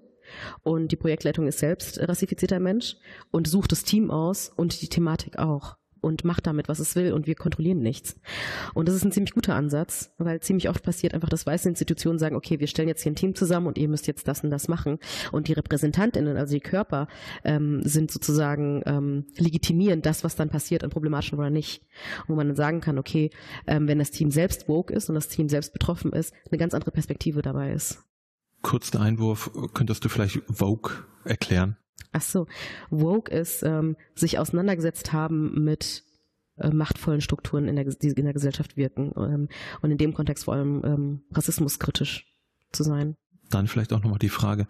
Und 0.63 0.91
die 0.91 0.95
Projektleitung 0.95 1.47
ist 1.47 1.60
selbst 1.60 1.99
rassifizierter 1.99 2.60
Mensch 2.60 2.95
und 3.32 3.47
sucht 3.47 3.71
das 3.71 3.84
Team 3.84 4.12
aus 4.12 4.49
und 4.56 4.82
die 4.82 4.88
Thematik 4.88 5.38
auch 5.39 5.75
und 6.02 6.26
macht 6.26 6.48
damit, 6.48 6.68
was 6.68 6.80
es 6.80 6.96
will 6.96 7.14
und 7.14 7.28
wir 7.28 7.36
kontrollieren 7.36 7.80
nichts. 7.80 8.20
Und 8.74 8.88
das 8.88 8.96
ist 8.96 9.06
ein 9.06 9.12
ziemlich 9.12 9.34
guter 9.34 9.56
Ansatz, 9.56 10.14
weil 10.18 10.42
ziemlich 10.42 10.68
oft 10.70 10.84
passiert 10.84 11.14
einfach, 11.14 11.30
dass 11.30 11.46
weiße 11.46 11.70
Institutionen 11.70 12.20
sagen, 12.20 12.36
okay, 12.36 12.60
wir 12.60 12.68
stellen 12.68 12.88
jetzt 12.88 13.04
hier 13.04 13.12
ein 13.12 13.16
Team 13.16 13.36
zusammen 13.36 13.68
und 13.68 13.78
ihr 13.78 13.88
müsst 13.88 14.08
jetzt 14.08 14.28
das 14.28 14.44
und 14.44 14.50
das 14.50 14.68
machen. 14.68 14.98
Und 15.32 15.48
die 15.48 15.54
Repräsentantinnen, 15.54 16.38
also 16.38 16.54
die 16.54 16.60
Körper, 16.60 17.08
ähm, 17.44 17.82
sind 17.84 18.12
sozusagen 18.12 18.82
ähm, 18.86 19.26
legitimieren 19.38 20.02
das, 20.02 20.24
was 20.24 20.36
dann 20.36 20.50
passiert, 20.50 20.84
an 20.84 20.90
problematisch 20.90 21.34
oder 21.34 21.50
nicht. 21.50 21.84
Wo 22.28 22.36
man 22.36 22.48
dann 22.48 22.56
sagen 22.56 22.82
kann, 22.82 22.98
okay, 22.98 23.30
ähm, 23.68 23.88
wenn 23.88 24.00
das 24.00 24.12
Team 24.12 24.32
selbst 24.32 24.68
woke 24.68 24.94
ist 24.94 25.10
und 25.10 25.16
das 25.16 25.28
Team 25.28 25.50
selbst 25.50 25.74
betroffen 25.74 26.12
ist, 26.14 26.34
eine 26.50 26.58
ganz 26.58 26.74
andere 26.74 26.92
Perspektive 26.92 27.42
dabei 27.42 27.72
ist. 27.72 28.04
Kurzen 28.62 28.98
Einwurf, 28.98 29.52
könntest 29.74 30.06
du 30.06 30.10
vielleicht 30.10 30.42
Vogue 30.48 30.92
erklären? 31.26 31.78
Ach 32.12 32.21
so, 32.21 32.47
Woke 32.89 33.32
ist 33.32 33.63
ähm, 33.63 33.95
sich 34.15 34.38
auseinandergesetzt 34.38 35.13
haben 35.13 35.63
mit 35.63 36.04
äh, 36.58 36.69
machtvollen 36.69 37.21
Strukturen 37.21 37.67
in 37.67 37.75
der, 37.75 37.86
die 37.86 38.10
in 38.10 38.25
der 38.25 38.34
Gesellschaft 38.34 38.77
wirken 38.77 39.12
ähm, 39.15 39.47
und 39.82 39.91
in 39.91 39.97
dem 39.97 40.13
Kontext 40.13 40.45
vor 40.45 40.56
allem 40.56 40.82
ähm, 40.84 41.21
rassismuskritisch 41.32 42.25
zu 42.71 42.84
sein. 42.84 43.15
Dann 43.49 43.67
vielleicht 43.67 43.91
auch 43.91 44.01
nochmal 44.01 44.19
die 44.19 44.30
Frage, 44.30 44.65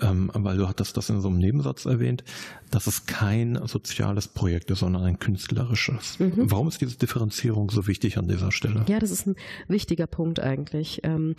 ähm, 0.00 0.30
weil 0.32 0.56
du 0.56 0.68
hattest 0.68 0.96
das 0.96 1.10
in 1.10 1.20
so 1.20 1.28
einem 1.28 1.38
Nebensatz 1.38 1.84
erwähnt, 1.84 2.22
dass 2.70 2.86
es 2.86 3.06
kein 3.06 3.58
soziales 3.66 4.28
Projekt 4.28 4.70
ist, 4.70 4.80
sondern 4.80 5.02
ein 5.02 5.18
künstlerisches. 5.18 6.20
Mhm. 6.20 6.50
Warum 6.50 6.68
ist 6.68 6.80
diese 6.80 6.96
Differenzierung 6.96 7.70
so 7.70 7.88
wichtig 7.88 8.18
an 8.18 8.28
dieser 8.28 8.52
Stelle? 8.52 8.84
Ja, 8.86 9.00
das 9.00 9.10
ist 9.10 9.26
ein 9.26 9.34
wichtiger 9.66 10.06
Punkt 10.06 10.38
eigentlich. 10.38 11.00
Ähm, 11.02 11.34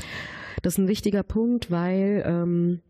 das 0.64 0.74
ist 0.74 0.80
ein 0.80 0.88
wichtiger 0.90 1.24
Punkt, 1.24 1.72
weil 1.72 2.24
ähm, 2.26 2.82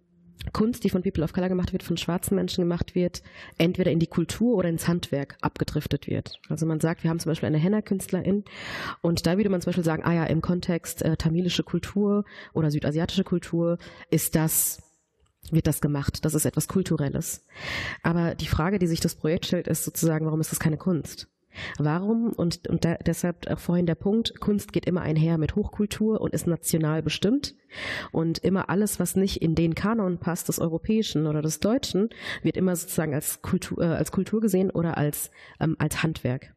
Kunst, 0.54 0.84
die 0.84 0.90
von 0.90 1.04
People 1.04 1.24
of 1.24 1.34
Color 1.34 1.50
gemacht 1.50 1.72
wird, 1.72 1.84
von 1.84 1.98
schwarzen 1.98 2.36
Menschen 2.36 2.62
gemacht 2.62 2.96
wird, 2.96 3.22
entweder 3.58 3.92
in 3.92 4.00
die 4.00 4.08
Kultur 4.08 4.56
oder 4.56 4.70
ins 4.70 4.88
Handwerk 4.88 5.38
abgedriftet 5.42 6.08
wird. 6.08 6.40
Also 6.50 6.66
man 6.66 6.80
sagt, 6.80 7.04
wir 7.04 7.10
haben 7.10 7.20
zum 7.20 7.30
Beispiel 7.30 7.48
eine 7.48 7.58
Henna-Künstlerin 7.58 8.44
und 9.02 9.26
da 9.26 9.38
würde 9.38 9.50
man 9.50 9.62
zum 9.62 9.70
Beispiel 9.70 9.84
sagen, 9.84 10.04
ah 10.04 10.14
ja, 10.14 10.26
im 10.26 10.42
Kontext 10.42 11.04
äh, 11.04 11.16
tamilische 11.16 11.64
Kultur 11.64 12.26
oder 12.54 12.72
südasiatische 12.72 13.24
Kultur 13.24 13.78
ist 14.10 14.36
das 14.36 14.84
wird 15.50 15.68
das 15.68 15.82
gemacht. 15.82 16.24
Das 16.24 16.36
ist 16.36 16.46
etwas 16.46 16.68
Kulturelles. 16.68 17.44
Aber 18.04 18.36
die 18.36 18.48
Frage, 18.48 18.78
die 18.78 18.88
sich 18.88 19.00
das 19.00 19.16
Projekt 19.16 19.48
stellt, 19.48 19.68
ist 19.68 19.84
sozusagen, 19.84 20.26
warum 20.26 20.40
ist 20.40 20.52
das 20.52 20.60
keine 20.60 20.78
Kunst? 20.78 21.31
Warum? 21.78 22.34
Und, 22.34 22.68
und 22.68 22.86
da, 22.86 22.96
deshalb 22.96 23.48
auch 23.50 23.60
vorhin 23.60 23.86
der 23.86 23.96
Punkt, 23.96 24.40
Kunst 24.40 24.74
geht 24.74 24.86
immer 24.86 25.02
einher 25.02 25.38
mit 25.38 25.56
Hochkultur 25.56 26.22
und 26.22 26.34
ist 26.34 26.48
national 26.48 27.02
bestimmt. 27.02 27.56
Und 28.12 28.40
immer 28.40 28.70
alles, 28.70 29.00
was 29.00 29.16
nicht 29.16 29.42
in 29.42 29.56
den 29.56 29.76
Kanon 29.76 30.18
passt, 30.18 30.50
des 30.50 30.60
Europäischen 30.60 31.28
oder 31.28 31.42
des 31.42 31.60
Deutschen, 31.60 32.10
wird 32.44 32.58
immer 32.58 32.76
sozusagen 32.76 33.14
als 33.14 33.42
Kultur, 33.42 33.82
äh, 33.82 33.88
als 33.88 34.12
Kultur 34.12 34.42
gesehen 34.42 34.72
oder 34.72 34.98
als, 34.98 35.32
ähm, 35.60 35.76
als 35.80 36.04
Handwerk. 36.04 36.54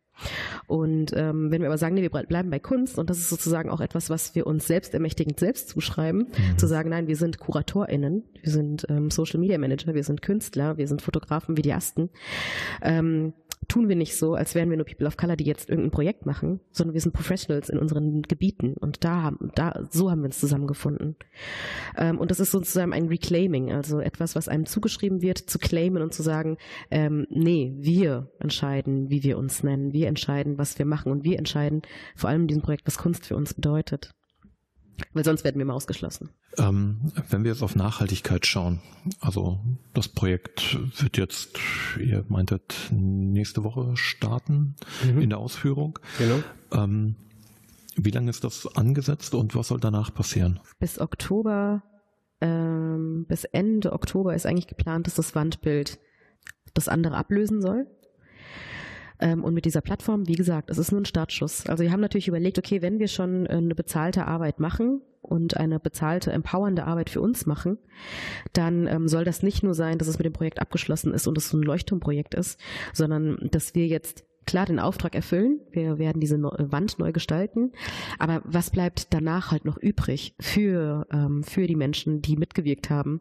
Und 0.67 1.13
ähm, 1.15 1.51
wenn 1.51 1.61
wir 1.61 1.69
aber 1.69 1.79
sagen, 1.79 1.95
nee, 1.95 2.03
wir 2.03 2.11
bleiben 2.11 2.51
bei 2.51 2.59
Kunst 2.59 2.99
und 2.99 3.11
das 3.11 3.19
ist 3.19 3.29
sozusagen 3.29 3.69
auch 3.69 3.81
etwas, 3.81 4.11
was 4.11 4.35
wir 4.35 4.47
uns 4.47 4.67
selbst 4.67 4.95
ermächtigend 4.95 5.41
selbst 5.41 5.69
zuschreiben, 5.69 6.29
mhm. 6.29 6.59
zu 6.59 6.67
sagen, 6.67 6.91
nein, 6.91 7.09
wir 7.09 7.17
sind 7.17 7.39
KuratorInnen, 7.39 8.23
wir 8.41 8.53
sind 8.53 8.87
ähm, 8.89 9.11
Social 9.11 9.41
Media 9.41 9.59
Manager, 9.59 9.95
wir 9.95 10.05
sind 10.05 10.23
Künstler, 10.23 10.77
wir 10.79 10.89
sind 10.89 11.03
Fotografen, 11.03 11.57
Videasten, 11.57 12.11
ähm, 12.81 13.33
tun 13.69 13.89
wir 13.89 13.97
nicht 13.97 14.17
so, 14.17 14.35
als 14.35 14.55
wären 14.55 14.71
wir 14.71 14.77
nur 14.77 14.87
People 14.87 15.07
of 15.07 15.17
Color, 15.17 15.37
die 15.37 15.45
jetzt 15.45 15.69
irgendein 15.69 15.91
Projekt 15.91 16.27
machen, 16.27 16.61
sondern 16.71 16.95
wir 16.95 17.01
sind 17.01 17.13
Professionals 17.13 17.69
in 17.69 17.79
unseren 17.79 18.23
Gebieten 18.23 18.75
und 18.75 19.05
da 19.05 19.23
haben, 19.23 19.51
da, 19.55 19.85
so 19.91 20.11
haben 20.11 20.23
wir 20.23 20.27
uns 20.27 20.41
zusammengefunden. 20.41 21.17
Ähm, 21.97 22.19
und 22.19 22.31
das 22.31 22.41
ist 22.41 22.51
sozusagen 22.51 22.93
ein 22.93 23.09
Reclaiming, 23.09 23.73
also 23.73 24.01
etwas, 24.01 24.35
was 24.37 24.49
einem 24.49 24.67
zugeschrieben 24.67 25.23
wird, 25.23 25.39
zu 25.39 25.59
claimen 25.59 26.03
und 26.03 26.13
zu 26.13 26.23
sagen, 26.23 26.57
ähm, 26.91 27.27
nee, 27.31 27.75
wir 27.77 28.31
entscheiden, 28.39 29.11
wie 29.11 29.23
wir 29.23 29.39
uns 29.39 29.63
nennen, 29.63 29.93
wir 29.93 30.09
entscheiden, 30.09 30.59
was 30.59 30.79
wir 30.79 30.87
machen 30.87 31.13
und 31.13 31.25
wir 31.25 31.39
entscheiden 31.39 31.83
vor 32.17 32.31
allem 32.31 32.43
in 32.43 32.49
diesem 32.49 32.63
Projekt, 32.63 32.87
was 32.87 32.99
Kunst 32.99 33.27
für 33.27 33.37
uns 33.37 33.55
bedeutet. 33.55 34.15
Weil 35.13 35.25
sonst 35.25 35.45
werden 35.45 35.59
wir 35.59 35.65
mal 35.65 35.75
ausgeschlossen. 35.75 36.31
Ähm, 36.59 37.13
wenn 37.29 37.45
wir 37.45 37.51
jetzt 37.51 37.63
auf 37.63 37.75
Nachhaltigkeit 37.77 38.47
schauen, 38.47 38.81
also 39.21 39.61
das 39.93 40.09
Projekt 40.09 40.79
wird 41.01 41.17
jetzt, 41.17 41.59
ihr 41.99 42.25
meintet, 42.29 42.91
nächste 42.93 43.65
Woche 43.65 43.97
starten 43.97 44.77
mhm. 45.05 45.21
in 45.21 45.31
der 45.31 45.39
Ausführung. 45.39 45.99
Genau. 46.19 46.43
Ähm, 46.73 47.17
wie 47.97 48.11
lange 48.11 48.31
ist 48.31 48.45
das 48.45 48.67
angesetzt 48.77 49.35
und 49.35 49.55
was 49.55 49.69
soll 49.69 49.81
danach 49.81 50.13
passieren? 50.13 50.61
Bis 50.79 51.01
Oktober, 51.01 51.83
ähm, 52.41 53.25
bis 53.29 53.45
Ende 53.45 53.93
Oktober 53.93 54.35
ist 54.35 54.47
eigentlich 54.47 54.67
geplant, 54.67 55.07
dass 55.07 55.15
das 55.15 55.35
Wandbild 55.35 55.99
das 56.75 56.89
andere 56.89 57.17
ablösen 57.17 57.63
soll. 57.63 57.87
Ähm, 59.21 59.45
und 59.45 59.55
mit 59.55 59.65
dieser 59.65 59.81
Plattform, 59.81 60.27
wie 60.29 60.35
gesagt, 60.35 60.71
es 60.71 60.79
ist 60.79 60.93
nur 60.93 61.01
ein 61.01 61.07
Startschuss. 61.07 61.67
Also 61.67 61.85
wir 61.85 61.93
haben 61.93 62.01
natürlich 62.01 62.29
überlegt, 62.29 62.59
okay, 62.59 62.83
wenn 62.83 62.99
wir 62.99 63.09
schon 63.09 63.47
äh, 63.47 63.51
eine 63.51 63.75
bezahlte 63.75 64.27
Arbeit 64.27 64.61
machen 64.61 65.03
und 65.23 65.57
eine 65.57 65.81
bezahlte, 65.81 66.33
empowernde 66.33 66.85
Arbeit 66.85 67.11
für 67.11 67.21
uns 67.21 67.47
machen, 67.47 67.79
dann 68.53 68.87
ähm, 68.87 69.09
soll 69.09 69.25
das 69.25 69.43
nicht 69.43 69.63
nur 69.63 69.75
sein, 69.75 69.99
dass 69.99 70.09
es 70.09 70.19
mit 70.19 70.27
dem 70.27 70.33
Projekt 70.33 70.61
abgeschlossen 70.61 71.15
ist 71.15 71.27
und 71.27 71.39
es 71.39 71.49
so 71.49 71.57
ein 71.57 71.63
Leuchtturmprojekt 71.63 72.35
ist, 72.35 72.61
sondern 72.93 73.39
dass 73.51 73.75
wir 73.75 73.87
jetzt 73.87 74.25
klar 74.47 74.67
den 74.67 74.79
Auftrag 74.79 75.15
erfüllen. 75.15 75.61
Wir 75.71 75.99
werden 75.99 76.21
diese 76.21 76.41
Wand 76.43 76.99
neu 76.99 77.13
gestalten. 77.13 77.73
Aber 78.19 78.43
was 78.45 78.71
bleibt 78.71 79.13
danach 79.13 79.51
halt 79.51 79.65
noch 79.65 79.77
übrig 79.77 80.35
für, 80.41 81.07
ähm, 81.11 81.43
für 81.43 81.67
die 81.67 81.77
Menschen, 81.77 82.23
die 82.23 82.37
mitgewirkt 82.37 82.91
haben, 82.91 83.21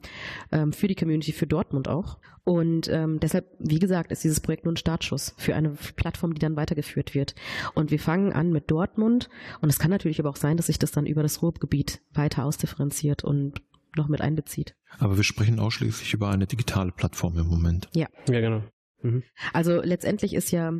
ähm, 0.51 0.73
für 0.73 0.87
die 0.87 0.95
Community, 0.95 1.31
für 1.31 1.47
Dortmund 1.47 1.87
auch? 1.87 2.17
Und 2.43 2.89
ähm, 2.89 3.19
deshalb, 3.19 3.47
wie 3.59 3.79
gesagt, 3.79 4.11
ist 4.11 4.23
dieses 4.23 4.41
Projekt 4.41 4.65
nur 4.65 4.73
ein 4.73 4.77
Startschuss 4.77 5.33
für 5.37 5.55
eine 5.55 5.77
Plattform, 5.95 6.33
die 6.33 6.39
dann 6.39 6.57
weitergeführt 6.57 7.15
wird. 7.15 7.35
Und 7.73 7.89
wir 7.89 7.99
fangen 7.99 8.33
an 8.33 8.51
mit 8.51 8.69
Dortmund. 8.69 9.29
Und 9.61 9.69
es 9.69 9.79
kann 9.79 9.91
natürlich 9.91 10.19
aber 10.19 10.29
auch 10.29 10.35
sein, 10.35 10.57
dass 10.57 10.67
sich 10.67 10.79
das 10.79 10.91
dann 10.91 11.05
über 11.05 11.23
das 11.23 11.41
Ruhrgebiet 11.41 12.01
weiter 12.13 12.43
ausdifferenziert 12.43 13.23
und 13.23 13.61
noch 13.95 14.07
mit 14.07 14.21
einbezieht. 14.21 14.75
Aber 14.99 15.17
wir 15.17 15.23
sprechen 15.23 15.59
ausschließlich 15.59 16.13
über 16.13 16.29
eine 16.29 16.47
digitale 16.47 16.91
Plattform 16.91 17.37
im 17.37 17.47
Moment. 17.47 17.89
Ja. 17.93 18.07
Ja, 18.27 18.41
genau. 18.41 18.63
Mhm. 19.01 19.23
Also 19.53 19.81
letztendlich 19.81 20.33
ist 20.33 20.51
ja 20.51 20.73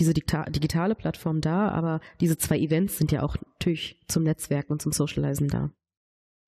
diese 0.00 0.14
digitale 0.14 0.94
Plattform 0.94 1.40
da, 1.40 1.68
aber 1.68 2.00
diese 2.20 2.38
zwei 2.38 2.58
Events 2.58 2.98
sind 2.98 3.12
ja 3.12 3.22
auch 3.22 3.36
natürlich 3.36 4.00
zum 4.08 4.22
Netzwerken 4.24 4.72
und 4.72 4.82
zum 4.82 4.92
Socializen 4.92 5.48
da. 5.48 5.70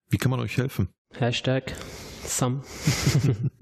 Wie 0.09 0.17
kann 0.17 0.31
man 0.31 0.39
euch 0.39 0.57
helfen? 0.57 0.89
Hashtag 1.13 1.73
some. 2.25 2.61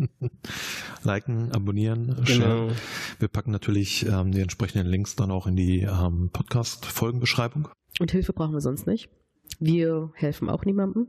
Liken, 1.03 1.51
abonnieren, 1.51 2.07
genau. 2.07 2.25
share. 2.25 2.75
Wir 3.19 3.27
packen 3.27 3.51
natürlich 3.51 4.05
ähm, 4.05 4.31
die 4.31 4.41
entsprechenden 4.41 4.87
Links 4.87 5.15
dann 5.15 5.31
auch 5.31 5.47
in 5.47 5.55
die 5.55 5.81
ähm, 5.81 6.29
Podcast-Folgenbeschreibung. 6.31 7.67
Und 7.99 8.11
Hilfe 8.11 8.33
brauchen 8.33 8.53
wir 8.53 8.61
sonst 8.61 8.87
nicht. 8.87 9.09
Wir 9.59 10.11
helfen 10.15 10.49
auch 10.49 10.63
niemandem. 10.63 11.07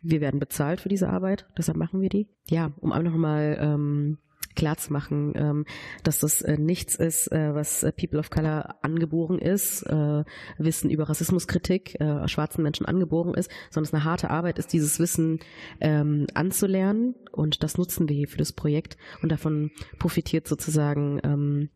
Wir 0.00 0.20
werden 0.20 0.40
bezahlt 0.40 0.80
für 0.80 0.88
diese 0.88 1.08
Arbeit, 1.08 1.46
deshalb 1.56 1.76
machen 1.76 2.00
wir 2.00 2.08
die. 2.08 2.28
Ja, 2.48 2.72
um 2.80 2.92
einfach 2.92 3.12
nochmal 3.12 3.58
ähm, 3.60 4.18
klar 4.54 4.76
zu 4.76 4.92
machen, 4.92 5.32
ähm, 5.36 5.64
dass 6.02 6.20
das 6.20 6.42
äh, 6.42 6.56
nichts 6.56 6.94
ist, 6.94 7.30
äh, 7.32 7.54
was 7.54 7.82
äh, 7.82 7.92
People 7.92 8.18
of 8.18 8.30
Color 8.30 8.76
angeboren 8.82 9.38
ist, 9.38 9.82
äh, 9.82 10.24
Wissen 10.58 10.90
über 10.90 11.08
Rassismuskritik 11.08 12.00
äh, 12.00 12.28
schwarzen 12.28 12.62
Menschen 12.62 12.86
angeboren 12.86 13.34
ist, 13.34 13.50
sondern 13.70 13.88
es 13.88 13.94
eine 13.94 14.04
harte 14.04 14.30
Arbeit 14.30 14.58
ist, 14.58 14.72
dieses 14.72 14.98
Wissen 14.98 15.40
ähm, 15.80 16.26
anzulernen 16.34 17.14
und 17.32 17.62
das 17.62 17.78
nutzen 17.78 18.08
wir 18.08 18.16
hier 18.16 18.28
für 18.28 18.38
das 18.38 18.52
Projekt 18.52 18.96
und 19.22 19.30
davon 19.32 19.70
profitiert 19.98 20.48
sozusagen 20.48 21.20
ähm, 21.24 21.70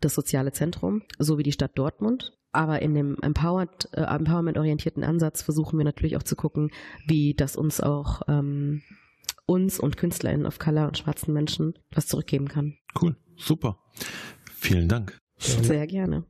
das 0.00 0.14
soziale 0.14 0.52
Zentrum 0.52 1.02
sowie 1.18 1.42
die 1.42 1.52
Stadt 1.52 1.72
Dortmund. 1.76 2.34
Aber 2.50 2.80
in 2.80 2.94
dem 2.94 3.16
Empowered, 3.20 3.88
äh, 3.92 4.02
Empowerment-orientierten 4.02 5.04
Ansatz 5.04 5.42
versuchen 5.42 5.78
wir 5.78 5.84
natürlich 5.84 6.16
auch 6.16 6.22
zu 6.22 6.34
gucken, 6.34 6.70
wie 7.06 7.34
das 7.34 7.56
uns 7.56 7.80
auch 7.80 8.22
ähm, 8.26 8.82
uns 9.48 9.80
und 9.80 9.96
KünstlerInnen 9.96 10.46
of 10.46 10.58
Color 10.58 10.88
und 10.88 10.98
schwarzen 10.98 11.32
Menschen 11.32 11.74
was 11.90 12.06
zurückgeben 12.06 12.48
kann. 12.48 12.76
Cool, 13.00 13.16
super. 13.36 13.78
Vielen 14.54 14.88
Dank. 14.88 15.18
Sehr 15.38 15.86
gerne. 15.86 16.24